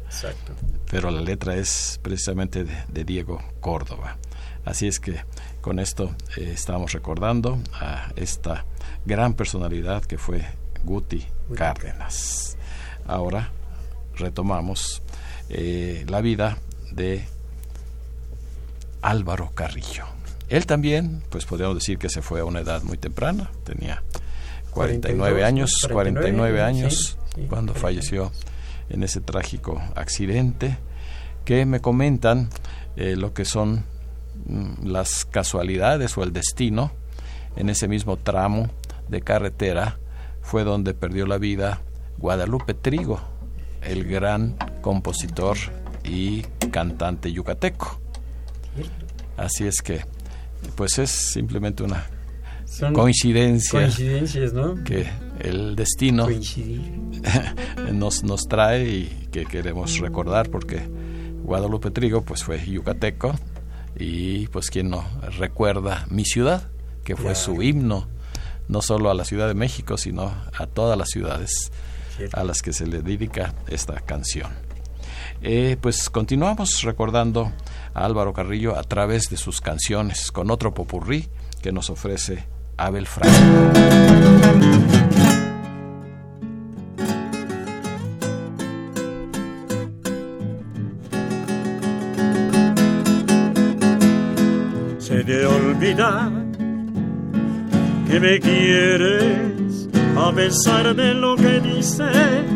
Pero 0.90 1.10
la 1.10 1.20
letra 1.20 1.56
es 1.56 1.98
precisamente 2.02 2.64
de, 2.64 3.04
Diego 3.04 3.42
Córdoba. 3.60 4.18
Así 4.64 4.86
es 4.86 5.00
que 5.00 5.16
con 5.60 5.78
esto 5.78 6.14
eh, 6.36 6.50
estamos 6.54 6.92
recordando 6.92 7.58
a 7.74 8.12
esta 8.16 8.64
gran 9.04 9.34
personalidad 9.34 10.04
que 10.04 10.18
fue 10.18 10.44
Guti, 10.84 11.24
Cárdenas. 11.54 12.56
Ahora 13.06 13.50
retomamos 14.16 15.02
eh, 15.48 16.04
la 16.08 16.20
vida 16.20 16.58
de 16.92 17.24
Álvaro 19.02 19.52
Carrillo. 19.54 20.15
Él 20.48 20.66
también, 20.66 21.22
pues 21.28 21.44
podríamos 21.44 21.76
decir 21.76 21.98
que 21.98 22.08
se 22.08 22.22
fue 22.22 22.40
a 22.40 22.44
una 22.44 22.60
edad 22.60 22.82
muy 22.82 22.98
temprana, 22.98 23.50
tenía 23.64 24.02
49 24.70 25.44
años, 25.44 25.86
49, 25.90 26.62
años 26.62 27.18
cuando 27.48 27.74
falleció 27.74 28.30
en 28.88 29.02
ese 29.02 29.20
trágico 29.20 29.80
accidente, 29.94 30.78
que 31.44 31.66
me 31.66 31.80
comentan 31.80 32.48
eh, 32.96 33.16
lo 33.16 33.32
que 33.34 33.44
son 33.44 33.84
mm, 34.46 34.86
las 34.86 35.24
casualidades 35.24 36.16
o 36.16 36.22
el 36.22 36.32
destino 36.32 36.92
en 37.56 37.70
ese 37.70 37.88
mismo 37.88 38.16
tramo 38.16 38.70
de 39.08 39.22
carretera 39.22 39.98
fue 40.42 40.64
donde 40.64 40.94
perdió 40.94 41.26
la 41.26 41.38
vida 41.38 41.80
Guadalupe 42.18 42.74
Trigo, 42.74 43.20
el 43.82 44.04
gran 44.04 44.56
compositor 44.80 45.56
y 46.04 46.42
cantante 46.70 47.32
yucateco. 47.32 48.00
Así 49.36 49.66
es 49.66 49.82
que, 49.82 50.04
pues 50.74 50.98
es 50.98 51.10
simplemente 51.10 51.82
una 51.82 52.06
coincidencia 52.92 53.80
coincidencias, 53.80 54.52
¿no? 54.52 54.82
que 54.84 55.06
el 55.40 55.76
destino 55.76 56.28
nos, 57.92 58.24
nos 58.24 58.42
trae 58.42 58.88
y 58.88 59.28
que 59.30 59.46
queremos 59.46 59.98
recordar 59.98 60.50
porque 60.50 60.88
Guadalupe 61.42 61.90
Trigo 61.90 62.22
pues 62.22 62.42
fue 62.42 62.64
yucateco 62.64 63.34
y 63.98 64.48
pues 64.48 64.70
quien 64.70 64.90
no 64.90 65.04
recuerda 65.38 66.06
mi 66.10 66.24
ciudad, 66.24 66.68
que 67.04 67.16
fue 67.16 67.34
su 67.34 67.62
himno 67.62 68.08
no 68.68 68.82
solo 68.82 69.10
a 69.10 69.14
la 69.14 69.24
Ciudad 69.24 69.48
de 69.48 69.54
México, 69.54 69.96
sino 69.96 70.34
a 70.52 70.66
todas 70.66 70.98
las 70.98 71.10
ciudades 71.10 71.70
a 72.32 72.44
las 72.44 72.62
que 72.62 72.72
se 72.72 72.86
le 72.86 73.02
dedica 73.02 73.54
esta 73.68 74.00
canción. 74.00 74.50
Eh, 75.42 75.76
pues 75.80 76.08
continuamos 76.10 76.82
recordando 76.82 77.52
Álvaro 78.04 78.32
Carrillo 78.32 78.76
a 78.76 78.82
través 78.82 79.30
de 79.30 79.36
sus 79.36 79.60
canciones 79.60 80.30
con 80.30 80.50
otro 80.50 80.74
popurrí 80.74 81.28
que 81.62 81.72
nos 81.72 81.90
ofrece 81.90 82.46
Abel 82.76 83.06
Franco. 83.06 83.34
Se 94.98 95.22
de 95.22 95.46
olvidar 95.46 96.30
que 98.06 98.20
me 98.20 98.38
quieres 98.40 99.88
a 100.16 100.32
pesar 100.32 100.94
de 100.94 101.14
lo 101.14 101.36
que 101.36 101.60
dices, 101.60 102.55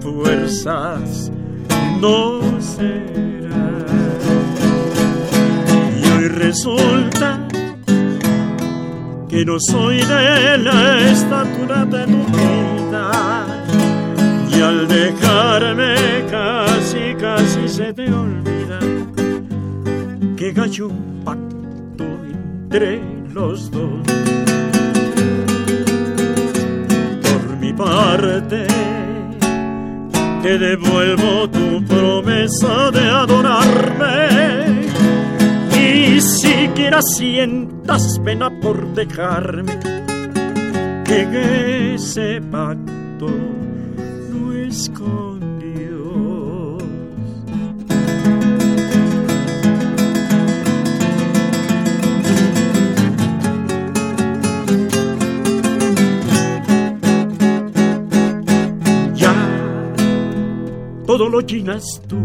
Fuerzas 0.00 1.30
no 2.00 2.40
será. 2.60 3.86
Y 5.96 6.06
hoy 6.10 6.28
resulta 6.28 7.46
que 9.28 9.44
no 9.44 9.58
soy 9.58 9.98
de 9.98 10.58
la 10.58 11.10
estatura 11.10 11.84
de 11.84 12.04
tu 12.04 12.24
vida. 12.36 13.46
Y 14.50 14.60
al 14.60 14.88
dejarme 14.88 15.94
casi, 16.30 17.14
casi 17.20 17.68
se 17.68 17.92
te 17.92 18.12
olvida 18.12 18.80
que 20.36 20.52
gallo 20.52 20.88
un 20.88 21.08
entre 22.70 23.00
los 23.32 23.70
dos. 23.70 24.06
Por 27.22 27.56
mi 27.58 27.72
parte, 27.72 28.66
te 30.42 30.58
devuelvo 30.58 31.48
tu 31.50 31.84
promesa 31.84 32.90
de 32.90 33.00
adorarme. 33.00 34.88
Y 35.76 36.20
siquiera 36.20 37.00
sientas 37.02 38.18
pena 38.24 38.50
por 38.60 38.94
dejarme, 38.94 39.78
que 41.04 41.94
ese 41.94 42.40
pacto 42.50 43.28
no 44.30 44.52
es 44.52 44.90
con 44.90 45.37
todo 61.08 61.26
lo 61.26 61.40
llenas 61.40 62.02
tú. 62.06 62.18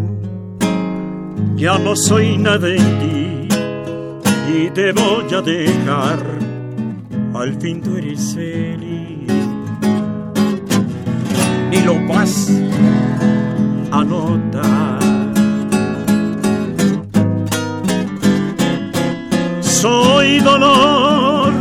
Ya 1.55 1.79
no 1.79 1.95
soy 1.95 2.37
nada 2.37 2.67
en 2.67 2.99
ti 2.99 3.47
y 4.53 4.69
te 4.71 4.91
voy 4.91 5.33
a 5.33 5.41
dejar. 5.41 6.19
Al 7.33 7.61
fin 7.61 7.81
tú 7.81 7.95
eres 7.95 8.35
feliz. 8.35 9.31
Ni 11.69 11.79
lo 11.79 11.95
vas 12.09 12.51
a 13.89 14.03
notar. 14.03 14.99
Soy 19.61 20.39
dolor 20.39 21.53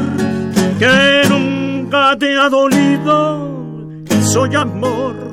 que 0.80 1.22
nunca 1.28 2.18
te 2.18 2.36
ha 2.36 2.48
dolido. 2.48 3.48
Soy 4.24 4.56
amor 4.56 5.31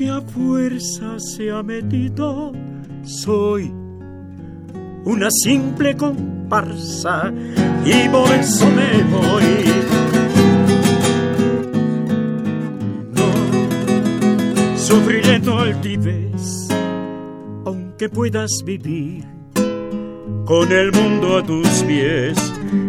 a 0.00 0.20
fuerza 0.22 1.18
se 1.18 1.50
ha 1.50 1.62
metido. 1.62 2.52
Soy 3.04 3.72
una 5.04 5.28
simple 5.30 5.96
comparsa 5.96 7.32
y 7.84 8.08
por 8.08 8.30
eso 8.32 8.66
me 8.70 9.02
voy. 9.04 9.44
No 13.12 14.78
sufriré 14.78 15.40
altivez, 15.58 16.68
aunque 17.66 18.08
puedas 18.08 18.50
vivir 18.64 19.24
con 20.46 20.72
el 20.72 20.90
mundo 20.92 21.38
a 21.38 21.42
tus 21.44 21.68
pies, 21.84 22.36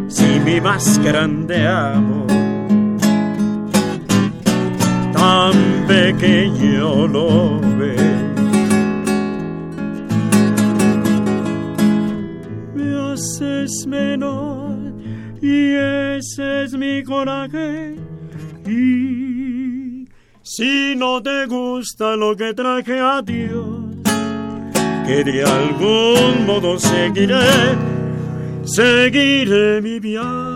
si 0.07 0.39
mi 0.39 0.59
más 0.61 0.97
grande 0.99 1.67
amor 1.67 2.42
tan 5.23 5.53
pequeño 5.87 7.07
lo 7.07 7.59
ve. 7.77 7.95
Me 12.75 12.87
haces 13.05 13.71
menor 13.87 14.75
y 15.41 15.57
ese 16.17 16.63
es 16.63 16.73
mi 16.73 17.03
coraje. 17.03 17.95
Y 18.65 20.05
si 20.41 20.95
no 20.97 21.21
te 21.21 21.45
gusta 21.45 22.15
lo 22.15 22.35
que 22.35 22.53
traje 22.53 22.99
a 22.99 23.21
Dios, 23.21 23.95
que 25.05 25.23
de 25.23 25.43
algún 25.43 26.45
modo 26.45 26.77
seguiré, 26.77 27.49
seguiré 28.63 29.81
mi 29.81 29.99
viaje. 29.99 30.52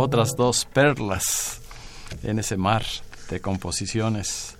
Otras 0.00 0.36
dos 0.36 0.64
perlas 0.64 1.60
en 2.22 2.38
ese 2.38 2.56
mar 2.56 2.84
de 3.30 3.40
composiciones 3.40 4.56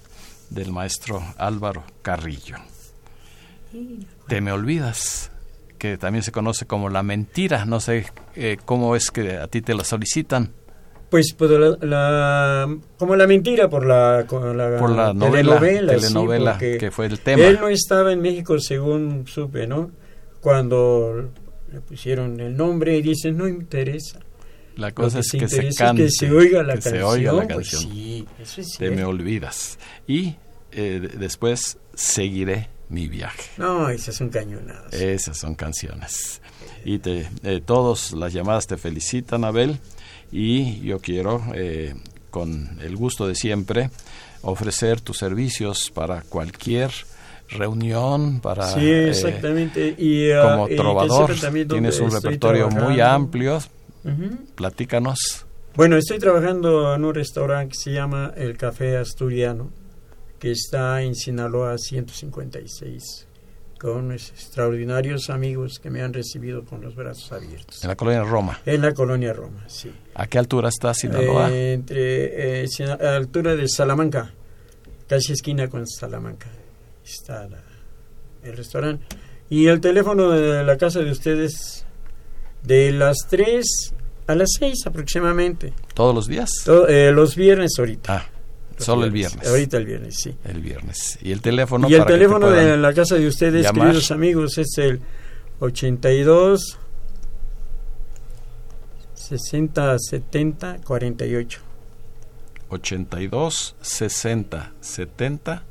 del 0.50 0.72
maestro 0.72 1.22
Álvaro 1.36 1.84
Carrillo. 2.02 2.56
Te 4.26 4.40
me 4.40 4.50
olvidas, 4.50 5.30
que 5.78 5.96
también 5.96 6.24
se 6.24 6.32
conoce 6.32 6.66
como 6.66 6.88
la 6.88 7.04
mentira. 7.04 7.66
No 7.66 7.78
sé 7.78 8.06
eh, 8.34 8.56
cómo 8.64 8.96
es 8.96 9.12
que 9.12 9.36
a 9.36 9.46
ti 9.46 9.62
te 9.62 9.74
la 9.74 9.84
solicitan. 9.84 10.50
Pues, 11.08 11.32
pues 11.38 11.52
la, 11.82 12.76
como 12.98 13.14
la 13.14 13.28
mentira 13.28 13.68
por 13.68 13.86
la, 13.86 14.26
por 14.28 14.90
la 14.90 15.14
novela, 15.14 15.60
telenovela, 15.60 16.58
que 16.58 16.90
fue 16.90 17.06
el 17.06 17.20
tema. 17.20 17.44
Él 17.44 17.58
no 17.60 17.68
estaba 17.68 18.12
en 18.12 18.20
México 18.22 18.58
según 18.58 19.24
supe, 19.28 19.68
¿no? 19.68 19.92
Cuando 20.40 21.30
le 21.72 21.80
pusieron 21.82 22.40
el 22.40 22.56
nombre 22.56 22.96
y 22.96 23.02
dicen, 23.02 23.36
no 23.36 23.46
interesa. 23.46 24.18
La 24.78 24.92
cosa 24.92 25.18
es 25.18 25.32
que 25.32 25.48
se 25.48 25.74
cante, 25.74 26.04
que 26.04 26.10
se 26.10 26.30
oiga 26.30 26.62
la 26.62 26.74
canción. 26.74 26.94
Se 26.94 27.02
oiga 27.02 27.32
la 27.32 27.48
pues 27.48 27.70
canción. 27.70 27.92
sí, 27.92 28.26
eso 28.40 28.60
es 28.60 28.78
Te 28.78 28.90
me 28.90 29.02
olvidas. 29.02 29.76
Y 30.06 30.36
eh, 30.70 31.16
después 31.18 31.78
seguiré 31.94 32.68
mi 32.88 33.08
viaje. 33.08 33.42
No, 33.56 33.90
esas 33.90 34.14
son 34.14 34.28
cañonadas. 34.28 34.92
Esas 34.92 35.36
son 35.36 35.56
canciones. 35.56 36.40
Y 36.84 37.00
te, 37.00 37.28
eh, 37.42 37.60
todos 37.64 38.12
las 38.12 38.32
llamadas 38.32 38.68
te 38.68 38.76
felicitan, 38.76 39.44
Abel 39.44 39.80
y 40.30 40.80
yo 40.82 41.00
quiero, 41.00 41.42
eh, 41.54 41.96
con 42.30 42.78
el 42.80 42.94
gusto 42.94 43.26
de 43.26 43.34
siempre, 43.34 43.90
ofrecer 44.42 45.00
tus 45.00 45.18
servicios 45.18 45.90
para 45.90 46.22
cualquier 46.22 46.92
reunión 47.50 48.40
para 48.40 48.74
sí 48.74 48.86
exactamente 48.86 49.94
y 49.96 50.30
uh, 50.30 50.42
como 50.42 50.68
trovador 50.68 51.34
tienes 51.66 51.98
un 51.98 52.10
repertorio 52.10 52.68
muy 52.68 53.00
amplio 53.00 53.58
platícanos 54.54 55.46
bueno 55.74 55.96
estoy 55.96 56.18
trabajando 56.18 56.94
en 56.94 57.04
un 57.04 57.14
restaurante 57.14 57.72
que 57.72 57.78
se 57.78 57.92
llama 57.92 58.32
el 58.36 58.56
Café 58.56 58.96
Asturiano 58.96 59.70
que 60.38 60.52
está 60.52 61.02
en 61.02 61.14
Sinaloa 61.14 61.76
156 61.78 63.28
con 63.78 64.12
extraordinarios 64.12 65.30
amigos 65.30 65.78
que 65.78 65.90
me 65.90 66.02
han 66.02 66.12
recibido 66.12 66.64
con 66.64 66.80
los 66.80 66.96
brazos 66.96 67.30
abiertos. 67.32 67.82
En 67.82 67.88
la 67.88 67.96
colonia 67.96 68.24
Roma. 68.24 68.60
En 68.66 68.82
la 68.82 68.92
colonia 68.92 69.32
Roma, 69.32 69.64
sí. 69.68 69.92
¿A 70.14 70.26
qué 70.26 70.38
altura 70.38 70.68
está 70.68 70.92
Sinaloa? 70.94 71.50
Eh, 71.50 71.74
entre, 71.74 72.64
eh, 72.64 72.68
a 72.84 72.96
la 72.96 73.16
altura 73.16 73.54
de 73.54 73.68
Salamanca, 73.68 74.32
casi 75.06 75.32
esquina 75.32 75.68
con 75.68 75.86
Salamanca. 75.86 76.48
Está 77.04 77.48
el 78.42 78.56
restaurante. 78.56 79.06
Y 79.48 79.68
el 79.68 79.80
teléfono 79.80 80.30
de 80.30 80.64
la 80.64 80.76
casa 80.76 80.98
de 81.00 81.10
ustedes 81.10 81.86
de 82.62 82.92
las 82.92 83.16
3 83.28 83.94
a 84.26 84.34
las 84.34 84.50
6 84.58 84.86
aproximadamente. 84.86 85.72
¿Todos 85.94 86.14
los 86.14 86.26
días? 86.26 86.50
Eh, 86.88 87.10
los 87.12 87.34
viernes 87.34 87.72
ahorita. 87.78 88.16
Ah. 88.16 88.26
Solo 88.78 89.04
el 89.04 89.10
viernes. 89.10 89.46
Ahorita 89.48 89.76
el 89.76 89.86
viernes, 89.86 90.16
sí. 90.22 90.36
El 90.44 90.60
viernes. 90.60 91.18
¿Y 91.20 91.32
el 91.32 91.40
teléfono? 91.40 91.88
Y 91.90 91.94
el 91.94 92.06
teléfono 92.06 92.50
de 92.50 92.76
la 92.76 92.92
casa 92.92 93.16
de 93.16 93.26
ustedes, 93.26 93.70
queridos 93.72 94.10
amigos, 94.12 94.56
es 94.58 94.78
el 94.78 95.00
82 95.58 96.78
60 99.14 99.96
70 99.98 100.78
48. 100.84 101.60
82 102.70 103.76
60 103.80 104.72
70 104.80 105.62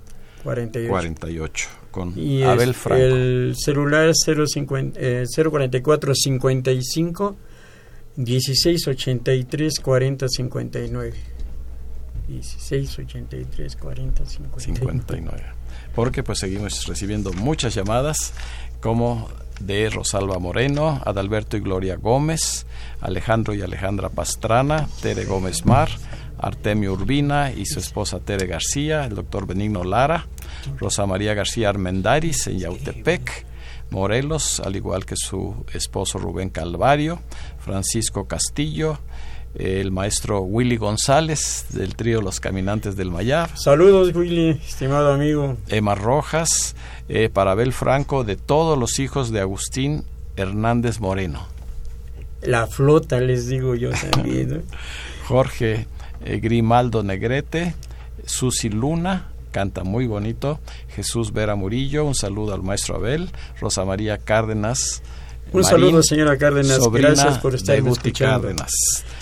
48. 0.44 0.90
48 0.90 1.70
con 1.98 2.14
y 2.16 2.44
Abel 2.44 2.74
Franco. 2.74 3.04
El 3.04 3.56
celular 3.58 4.14
050, 4.14 5.00
eh, 5.02 5.26
044 5.34 6.14
55 6.14 7.36
16 8.16 8.88
83 8.88 9.80
40 9.80 10.28
59. 10.30 11.14
16 12.28 13.00
83 13.00 13.76
40 13.76 14.26
59. 14.26 15.44
Porque 15.96 16.24
pues 16.24 16.40
seguimos 16.40 16.86
recibiendo 16.86 17.34
muchas 17.34 17.74
llamadas 17.74 18.34
como 18.82 19.30
de 19.60 19.90
Rosalba 19.90 20.38
Moreno, 20.40 21.02
Adalberto 21.04 21.58
y 21.58 21.62
Gloria 21.62 21.96
Gómez, 21.96 22.66
Alejandro 23.02 23.56
y 23.56 23.62
Alejandra 23.62 24.10
Pastrana, 24.10 24.88
Tere 25.02 25.26
Gómez 25.26 25.66
Mar, 25.66 25.90
Artemio 26.40 26.94
Urbina 26.94 27.52
y 27.52 27.66
su 27.66 27.80
esposa 27.80 28.20
Tere 28.20 28.48
García, 28.48 29.06
el 29.06 29.16
doctor 29.16 29.48
Benigno 29.48 29.84
Lara, 29.84 30.28
Rosa 30.78 31.06
María 31.06 31.34
García 31.34 31.70
Armendaris 31.70 32.48
en 32.48 32.60
Yautepec, 32.60 33.46
Morelos, 33.90 34.60
al 34.60 34.76
igual 34.76 35.06
que 35.06 35.16
su 35.16 35.66
esposo 35.74 36.20
Rubén 36.20 36.50
Calvario, 36.50 37.20
Francisco 37.60 38.28
Castillo, 38.28 39.00
el 39.56 39.92
maestro 39.92 40.42
Willy 40.42 40.78
González 40.78 41.66
del 41.70 41.96
trío 41.96 42.22
Los 42.22 42.40
Caminantes 42.40 42.96
del 42.96 43.12
Mayab. 43.12 43.50
Saludos 43.58 44.14
Willy, 44.14 44.50
estimado 44.50 45.12
amigo. 45.12 45.58
Emma 45.68 45.96
Rojas, 45.96 46.76
eh, 47.10 47.30
para 47.30 47.52
Abel 47.52 47.74
Franco, 47.74 48.24
de 48.24 48.36
todos 48.36 48.78
los 48.78 49.00
hijos 49.00 49.32
de 49.32 49.40
Agustín 49.40 50.04
Hernández 50.36 51.00
Moreno. 51.00 51.48
La 52.42 52.68
flota, 52.68 53.20
les 53.20 53.48
digo 53.48 53.74
yo 53.74 53.90
también. 53.90 54.64
Jorge 55.28 55.88
Grimaldo 56.22 57.04
Negrete, 57.04 57.74
Susi 58.26 58.70
Luna, 58.70 59.28
canta 59.52 59.84
muy 59.84 60.08
bonito. 60.08 60.60
Jesús 60.90 61.34
Vera 61.34 61.56
Murillo, 61.56 62.06
un 62.06 62.16
saludo 62.16 62.54
al 62.54 62.64
maestro 62.64 62.96
Abel. 62.96 63.30
Rosa 63.60 63.86
María 63.86 64.18
Cárdenas. 64.18 65.02
Un 65.54 65.64
saludo, 65.64 66.04
señora 66.04 66.38
Cárdenas. 66.38 66.80
Gracias 66.92 67.40
por 67.40 67.56
estar 67.56 67.76
escuchando. 67.76 68.48
Cárdenas. 68.48 68.72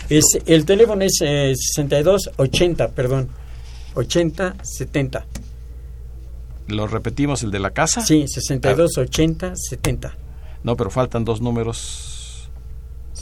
Es, 0.10 0.24
el 0.46 0.66
teléfono 0.66 1.04
es 1.04 1.20
eh, 1.22 1.54
62 1.56 2.32
80, 2.36 2.90
perdón. 2.90 3.30
80 3.94 4.56
70. 4.62 5.26
¿Lo 6.68 6.88
repetimos 6.88 7.44
el 7.44 7.52
de 7.52 7.60
la 7.60 7.72
casa? 7.72 8.02
Sí, 8.02 8.28
62 8.28 8.98
80 8.98 9.54
70. 9.56 10.18
No, 10.64 10.76
pero 10.76 10.90
faltan 10.90 11.24
dos 11.24 11.42
números. 11.42 12.25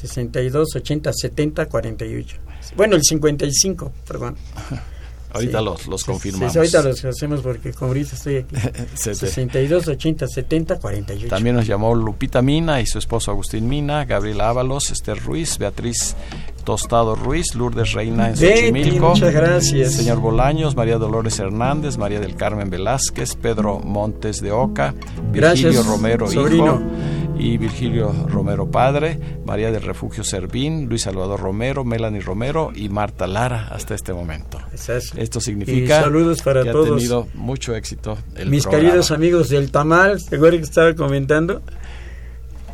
62 0.08 0.76
80 0.76 1.14
70 1.14 1.66
48. 1.68 2.38
Bueno, 2.76 2.96
el 2.96 3.04
55, 3.04 3.92
perdón. 4.08 4.36
Ahorita 5.34 5.60
sí. 5.60 5.66
los, 5.66 5.88
los 5.88 6.04
confirmamos. 6.04 6.52
Sí, 6.52 6.60
ahorita 6.60 6.84
los 6.84 7.06
hacemos 7.06 7.42
porque 7.42 7.74
como 7.74 7.88
ahorita 7.88 8.16
estoy 8.16 8.38
aquí. 8.38 8.56
62, 8.94 9.88
80, 9.88 10.28
70, 10.28 10.80
48. 10.80 11.28
También 11.28 11.56
nos 11.56 11.66
llamó 11.66 11.96
Lupita 11.96 12.44
Mina 12.44 12.80
y 12.82 12.86
su 12.86 13.00
esposo 13.00 13.32
Agustín 13.32 13.68
Mina, 13.68 14.06
Gabriela 14.06 14.50
Ábalos, 14.50 14.92
Esther 14.92 15.20
Ruiz, 15.20 15.58
Beatriz 15.58 16.16
Tostado 16.64 17.16
Ruiz, 17.16 17.56
Lourdes 17.56 17.94
Reina 17.94 18.30
en 18.30 18.38
Xochimilco. 18.38 19.10
Muchas 19.10 19.34
gracias. 19.34 19.94
Señor 19.94 20.20
Bolaños, 20.20 20.76
María 20.76 21.00
Dolores 21.00 21.40
Hernández, 21.40 21.98
María 21.98 22.20
del 22.20 22.36
Carmen 22.36 22.70
Velázquez, 22.70 23.36
Pedro 23.36 23.80
Montes 23.80 24.40
de 24.40 24.52
Oca, 24.52 24.94
Virgilio 25.32 25.72
gracias, 25.72 25.86
Romero 25.88 26.28
sobrino. 26.28 26.76
Hijo 26.76 27.23
y 27.38 27.58
Virgilio 27.58 28.14
Romero 28.28 28.70
Padre, 28.70 29.20
María 29.46 29.72
del 29.72 29.82
Refugio 29.82 30.24
Servín, 30.24 30.88
Luis 30.88 31.04
Salvador 31.04 31.40
Romero, 31.40 31.84
Melanie 31.84 32.22
Romero 32.22 32.72
y 32.76 32.90
Marta 32.90 33.28
Lara 33.28 33.68
hasta 33.72 33.96
este 33.96 34.14
momento. 34.14 34.60
Exacto. 34.72 35.18
Esto 35.18 35.42
significa 35.42 36.00
y 36.00 36.04
saludos 36.04 36.42
para 36.42 36.64
que 36.64 36.72
todos. 36.72 36.92
ha 36.92 36.96
tenido 36.96 37.28
mucho 37.34 37.76
éxito 37.76 38.18
el 38.36 38.50
Mis 38.50 38.64
programa. 38.64 38.86
queridos 38.88 39.12
amigos 39.12 39.50
del 39.50 39.72
Tamal, 39.72 40.24
¿te 40.24 40.36
acuerdas 40.36 40.60
que 40.60 40.66
estaba 40.66 40.94
comentando? 40.94 41.62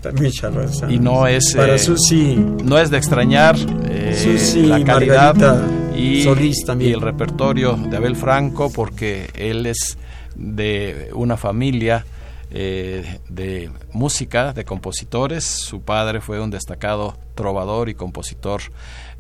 También 0.02 0.32
saludos. 0.32 0.84
Y 0.88 1.00
no 1.00 1.28
es 1.28 1.54
para 1.56 1.76
eh, 1.76 1.80
Susi, 1.80 2.36
no 2.36 2.80
es 2.80 2.90
de 2.90 2.98
extrañar 2.98 3.56
eh, 3.90 4.18
Susi 4.18 4.64
la 4.64 4.84
calidad 4.84 5.36
Margarita 5.36 5.98
y, 5.98 6.24
Solís 6.24 6.64
también. 6.66 6.92
y 6.92 6.94
el 6.94 7.02
repertorio 7.02 7.76
de 7.76 7.98
Abel 7.98 8.16
Franco 8.16 8.72
porque 8.72 9.30
él 9.34 9.66
es 9.66 9.98
de 10.36 11.10
una 11.14 11.36
familia 11.36 12.06
eh, 12.52 13.20
de 13.30 13.72
música, 13.92 14.54
de 14.54 14.66
compositores. 14.66 15.44
Su 15.44 15.82
padre 15.82 16.22
fue 16.22 16.40
un 16.40 16.50
destacado 16.52 17.18
trovador 17.36 17.90
y 17.90 17.94
compositor 17.96 18.62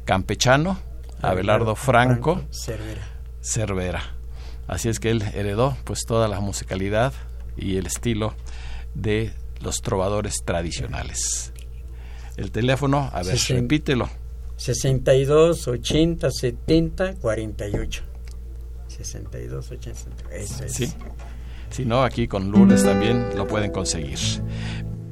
campechano, 0.05 0.79
Abelardo 1.21 1.75
Franco, 1.75 2.35
Franco 2.35 2.47
Cervera. 2.53 3.01
Cervera. 3.41 4.01
Así 4.67 4.89
es 4.89 4.99
que 4.99 5.09
él 5.11 5.23
heredó 5.33 5.75
pues 5.83 6.05
toda 6.05 6.27
la 6.27 6.39
musicalidad 6.39 7.13
y 7.57 7.77
el 7.77 7.85
estilo 7.87 8.33
de 8.93 9.33
los 9.61 9.81
trovadores 9.81 10.35
tradicionales. 10.45 11.51
El 12.37 12.51
teléfono, 12.51 13.09
a 13.13 13.21
ver, 13.23 13.35
Sesen- 13.35 13.61
repítelo. 13.61 14.09
62 14.57 15.67
80 15.67 16.31
70 16.31 17.15
48. 17.15 18.03
62 18.87 19.71
80 19.71 19.99
70. 19.99 20.35
Eso 20.35 20.63
es. 20.63 20.73
Sí. 20.73 20.93
Si 21.69 21.85
no, 21.85 22.03
aquí 22.03 22.27
con 22.27 22.51
Lourdes 22.51 22.83
también 22.83 23.29
lo 23.35 23.47
pueden 23.47 23.71
conseguir. 23.71 24.17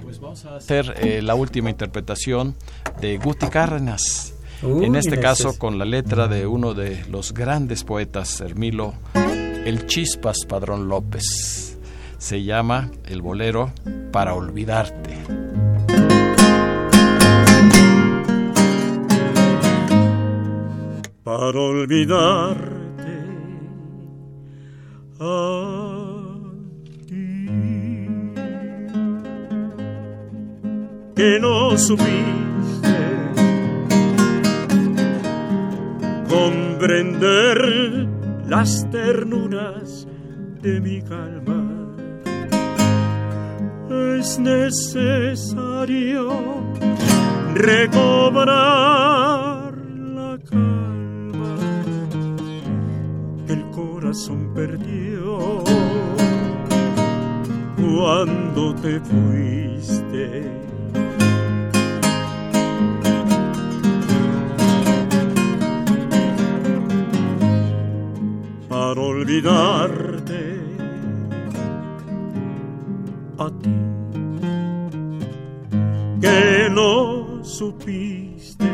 Pues 0.01 0.20
vamos 0.20 0.45
a 0.45 0.55
hacer 0.58 0.95
eh, 0.97 1.22
la 1.22 1.36
última 1.36 1.70
interpretación 1.70 2.55
de 2.99 3.18
Guti 3.18 3.47
Cárdenas. 3.47 4.34
en 4.62 4.95
este 4.95 5.20
caso 5.20 5.58
con 5.60 5.78
la 5.78 5.86
letra 5.86 6.28
de 6.28 6.47
uno 6.47 6.74
de 6.74 7.05
los 7.10 7.34
grandes 7.34 7.84
poetas, 7.84 8.41
Hermilo, 8.41 8.95
el 9.66 9.86
Chispas 9.86 10.45
Padrón 10.47 10.88
López. 10.88 11.78
Se 12.18 12.43
llama 12.43 12.89
el 13.05 13.22
bolero 13.22 13.72
Para 14.12 14.34
Olvidarte. 14.34 15.18
Para 21.24 21.60
olvidarte 21.60 22.88
que 31.18 31.39
no 31.39 31.76
supiste 31.76 32.95
comprender 36.30 37.57
las 38.47 38.88
ternuras 38.91 40.07
de 40.61 40.80
mi 40.80 41.01
calma. 41.01 41.63
Es 44.20 44.38
necesario 44.38 46.30
recobrar 47.55 48.53
la 49.76 50.38
calma 50.51 51.57
que 53.47 53.53
el 53.53 53.63
corazón 53.72 54.53
perdió 54.53 55.63
cuando 57.76 58.76
te 58.76 58.99
fuiste. 58.99 60.76
Para 68.88 69.02
olvidarte. 69.02 70.42
A 73.38 73.48
ti 73.62 73.80
que 76.22 76.70
no 76.72 77.44
supiste 77.44 78.72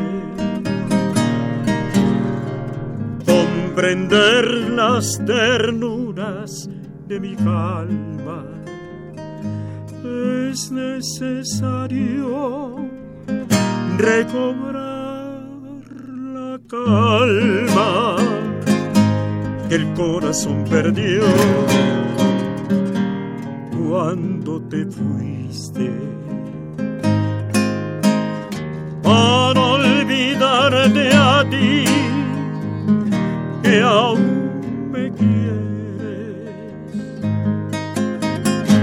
comprender 3.26 4.44
las 4.80 5.04
ternuras 5.26 6.68
de 7.08 7.20
mi 7.20 7.34
calma 7.34 8.44
es 10.48 10.70
necesario 10.70 12.28
recobrar 13.98 15.42
la 16.36 16.58
calma 16.68 17.43
el 19.74 19.92
corazón 19.94 20.64
perdió 20.70 21.22
cuando 23.76 24.60
te 24.62 24.86
fuiste. 24.86 25.90
Para 29.02 29.60
olvidarte 29.60 31.10
a 31.12 31.44
ti, 31.50 31.84
que 33.64 33.80
aún 33.82 34.92
me 34.92 35.10
quieres, 35.10 36.52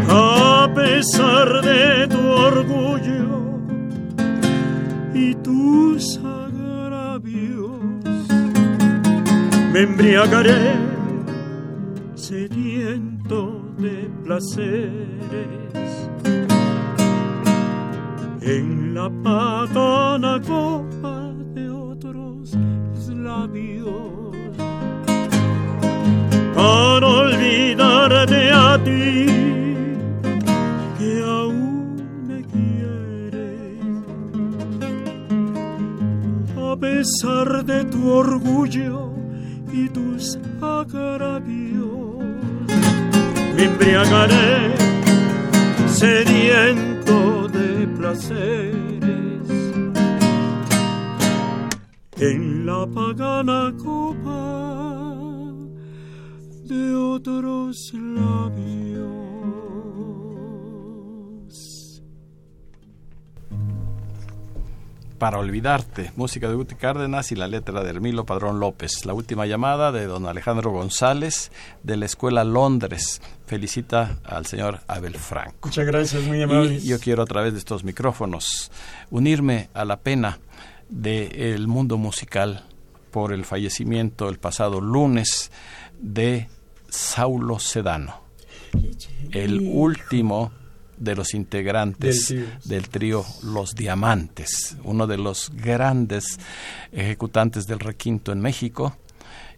a 0.10 0.70
pesar 0.76 1.62
de 1.62 2.08
tu 2.08 2.20
orgullo 2.20 3.30
y 5.14 5.36
tus 5.36 6.20
me 9.72 9.84
embriagaré 9.84 10.81
sediento 12.32 13.62
de 13.78 14.10
placeres. 14.24 15.92
En 18.42 18.94
la 18.96 19.10
patana 19.22 20.40
copa 20.40 21.34
de 21.54 21.70
otros 21.70 22.56
labios. 23.10 24.34
Para 26.56 27.08
olvidarte 27.24 28.42
a 28.52 28.82
ti 28.82 29.26
que 30.98 31.12
aún 31.38 31.98
me 32.30 32.40
quieres. 32.54 33.82
A 36.72 36.78
pesar 36.80 37.66
de 37.66 37.84
tu 37.92 38.10
orgullo 38.10 39.12
y 39.74 39.90
tus 39.90 40.40
agravios. 40.62 42.21
Me 43.62 43.68
embriagaré 43.68 44.76
sediento 45.88 47.48
de 47.48 47.86
placeres 47.96 49.50
en 52.18 52.66
la 52.66 52.88
pagana 52.88 53.72
copa 53.78 55.46
de 56.66 56.96
otros 56.96 57.94
labios. 57.94 59.31
Para 65.22 65.38
olvidarte, 65.38 66.12
música 66.16 66.50
de 66.50 66.56
Guti 66.56 66.74
Cárdenas 66.74 67.32
y 67.32 67.36
la 67.36 67.48
letra 67.48 67.84
de 67.84 67.92
Hermilo 67.92 68.26
Padrón 68.26 68.60
López. 68.60 69.06
La 69.06 69.14
última 69.14 69.46
llamada 69.46 69.92
de 69.92 70.08
don 70.08 70.26
Alejandro 70.26 70.72
González 70.72 71.52
de 71.84 71.96
la 71.96 72.08
Escuela 72.08 72.44
Londres. 72.44 73.22
Felicita 73.46 74.18
al 74.24 74.48
señor 74.48 74.80
Abel 74.88 75.14
Franco. 75.14 75.68
Muchas 75.68 75.86
gracias, 75.86 76.24
muy 76.24 76.42
amable. 76.42 76.82
yo 76.82 77.00
quiero 77.00 77.22
a 77.22 77.28
través 77.28 77.54
de 77.54 77.60
estos 77.60 77.84
micrófonos 77.84 78.72
unirme 79.12 79.70
a 79.76 79.86
la 79.86 80.00
pena 80.00 80.40
del 80.90 81.68
mundo 81.68 82.00
musical 82.00 82.66
por 83.12 83.32
el 83.32 83.46
fallecimiento 83.46 84.28
el 84.28 84.40
pasado 84.40 84.82
lunes 84.82 85.52
de 86.00 86.50
Saulo 86.90 87.60
Sedano, 87.60 88.24
el 89.30 89.70
último 89.72 90.52
de 91.02 91.16
los 91.16 91.34
integrantes 91.34 92.34
del 92.64 92.90
trío 92.90 93.26
Los 93.44 93.74
Diamantes, 93.74 94.78
uno 94.84 95.08
de 95.08 95.18
los 95.18 95.52
grandes 95.54 96.40
ejecutantes 96.92 97.66
del 97.66 97.80
requinto 97.80 98.32
en 98.32 98.40
México 98.40 98.96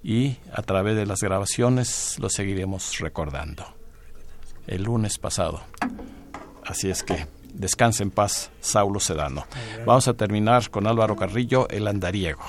y 0.02 0.38
a 0.54 0.62
través 0.62 0.96
de 0.96 1.06
las 1.06 1.20
grabaciones 1.20 2.18
lo 2.20 2.30
seguiremos 2.30 2.98
recordando. 3.00 3.66
El 4.68 4.84
lunes 4.84 5.18
pasado. 5.18 5.62
Así 6.66 6.90
es 6.90 7.04
que 7.04 7.28
descanse 7.54 8.04
en 8.04 8.12
paz, 8.12 8.50
Saulo 8.62 9.02
Sedano. 9.02 9.46
Vamos 9.86 10.08
a 10.08 10.14
terminar 10.14 10.70
con 10.70 10.88
Álvaro 10.88 11.18
Carrillo, 11.18 11.68
El 11.70 11.88
Andariego. 11.90 12.44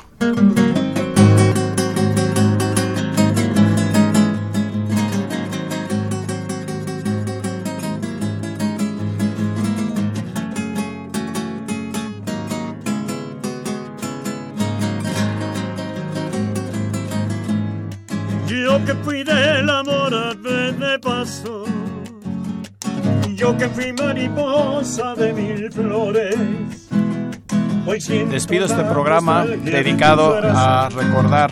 Mariposa 24.14 25.14
de 25.16 25.32
mil 25.32 25.72
flores. 25.72 26.36
Despido 28.30 28.64
este 28.64 28.82
programa 28.84 29.44
dedicado 29.44 30.40
a 30.42 30.88
recordar 30.88 31.50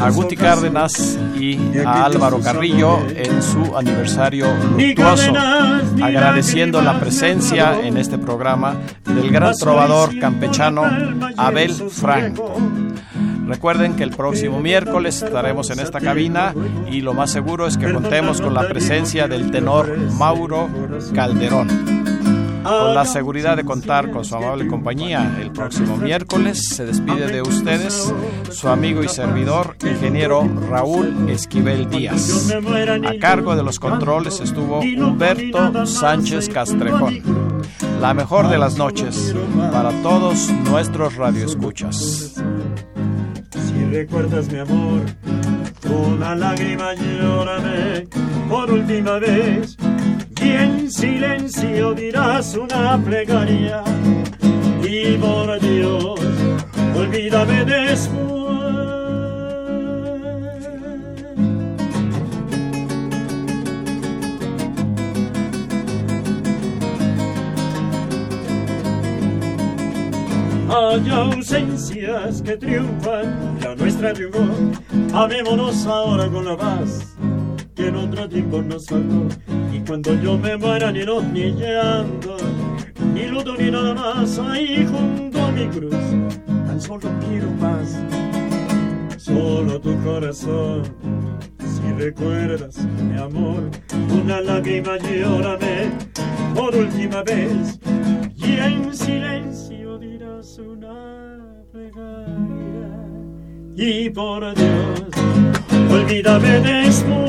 a 0.00 0.10
Guti 0.10 0.34
Cárdenas 0.34 1.18
y 1.38 1.58
a 1.84 2.06
Álvaro 2.06 2.40
Carrillo 2.40 3.00
en 3.08 3.42
su 3.42 3.76
aniversario 3.76 4.46
luctuoso, 4.78 5.32
agradeciendo 6.02 6.80
la 6.80 6.98
presencia 6.98 7.80
en 7.82 7.98
este 7.98 8.16
programa 8.16 8.76
del 9.04 9.30
gran 9.30 9.54
trovador 9.54 10.18
campechano 10.18 10.84
Abel 11.36 11.72
Franco. 11.90 12.56
Recuerden 13.46 13.96
que 13.96 14.04
el 14.04 14.10
próximo 14.10 14.60
miércoles 14.60 15.22
estaremos 15.22 15.70
en 15.70 15.80
esta 15.80 16.00
cabina 16.00 16.54
y 16.90 17.00
lo 17.00 17.14
más 17.14 17.30
seguro 17.30 17.66
es 17.66 17.76
que 17.76 17.92
contemos 17.92 18.40
con 18.40 18.54
la 18.54 18.68
presencia 18.68 19.28
del 19.28 19.50
tenor 19.50 19.96
Mauro 20.12 20.68
Calderón. 21.14 21.92
Con 22.62 22.94
la 22.94 23.04
seguridad 23.04 23.56
de 23.56 23.64
contar 23.64 24.10
con 24.10 24.24
su 24.24 24.36
amable 24.36 24.68
compañía, 24.68 25.36
el 25.40 25.50
próximo 25.50 25.96
miércoles 25.96 26.68
se 26.68 26.86
despide 26.86 27.26
de 27.26 27.42
ustedes 27.42 28.14
su 28.50 28.68
amigo 28.68 29.02
y 29.02 29.08
servidor, 29.08 29.76
ingeniero 29.84 30.48
Raúl 30.70 31.28
Esquivel 31.28 31.90
Díaz. 31.90 32.52
A 33.04 33.18
cargo 33.18 33.56
de 33.56 33.64
los 33.64 33.80
controles 33.80 34.38
estuvo 34.40 34.78
Humberto 34.78 35.86
Sánchez 35.86 36.48
Castrejón. 36.48 37.20
La 38.00 38.14
mejor 38.14 38.48
de 38.48 38.58
las 38.58 38.76
noches 38.76 39.34
para 39.72 39.90
todos 40.02 40.48
nuestros 40.64 41.16
radioescuchas. 41.16 42.40
Recuerdas 43.92 44.50
mi 44.50 44.58
amor, 44.58 45.02
una 45.84 46.34
lágrima 46.34 46.94
llórame 46.94 48.08
por 48.48 48.70
última 48.72 49.18
vez. 49.18 49.76
Y 50.40 50.50
en 50.50 50.90
silencio 50.90 51.94
dirás 51.94 52.56
una 52.56 52.98
plegaria. 52.98 53.84
Y 54.82 55.16
por 55.18 55.60
Dios, 55.60 56.20
olvídame 56.96 57.64
después. 57.64 58.32
Hay 70.74 71.10
ausencias 71.10 72.40
que 72.40 72.56
triunfan, 72.56 73.51
nuestra 73.74 74.12
triunfó. 74.12 74.44
Amémonos 75.14 75.86
ahora 75.86 76.28
con 76.28 76.44
la 76.44 76.56
paz 76.56 77.16
que 77.74 77.88
en 77.88 77.96
otro 77.96 78.28
tiempo 78.28 78.62
nos 78.62 78.86
faltó. 78.86 79.28
Y 79.72 79.80
cuando 79.80 80.14
yo 80.20 80.38
me 80.38 80.56
muera, 80.56 80.92
ni 80.92 81.02
los 81.02 81.24
ni 81.24 81.52
llanto, 81.52 82.36
ni 83.14 83.26
luto 83.26 83.56
ni 83.56 83.70
nada 83.70 83.94
más, 83.94 84.38
ahí 84.38 84.86
junto 84.86 85.42
a 85.42 85.52
mi 85.52 85.66
cruz, 85.68 85.94
tan 86.46 86.80
solo 86.80 87.08
quiero 87.26 87.48
paz. 87.60 87.98
Solo 89.16 89.80
tu 89.80 89.96
corazón, 90.02 90.82
si 91.58 91.92
recuerdas 91.96 92.76
mi 93.00 93.18
amor, 93.18 93.70
una 94.22 94.40
lágrima 94.40 94.98
llórame 94.98 95.90
por 96.54 96.74
última 96.74 97.22
vez 97.22 97.78
y 98.36 98.56
en 98.56 98.94
silencio 98.94 99.98
dirás 99.98 100.58
una 100.58 101.64
plegaria 101.70 102.51
y 103.76 104.10
por 104.10 104.54
Dios, 104.54 105.02
olvídame 105.90 106.60
después. 106.60 107.22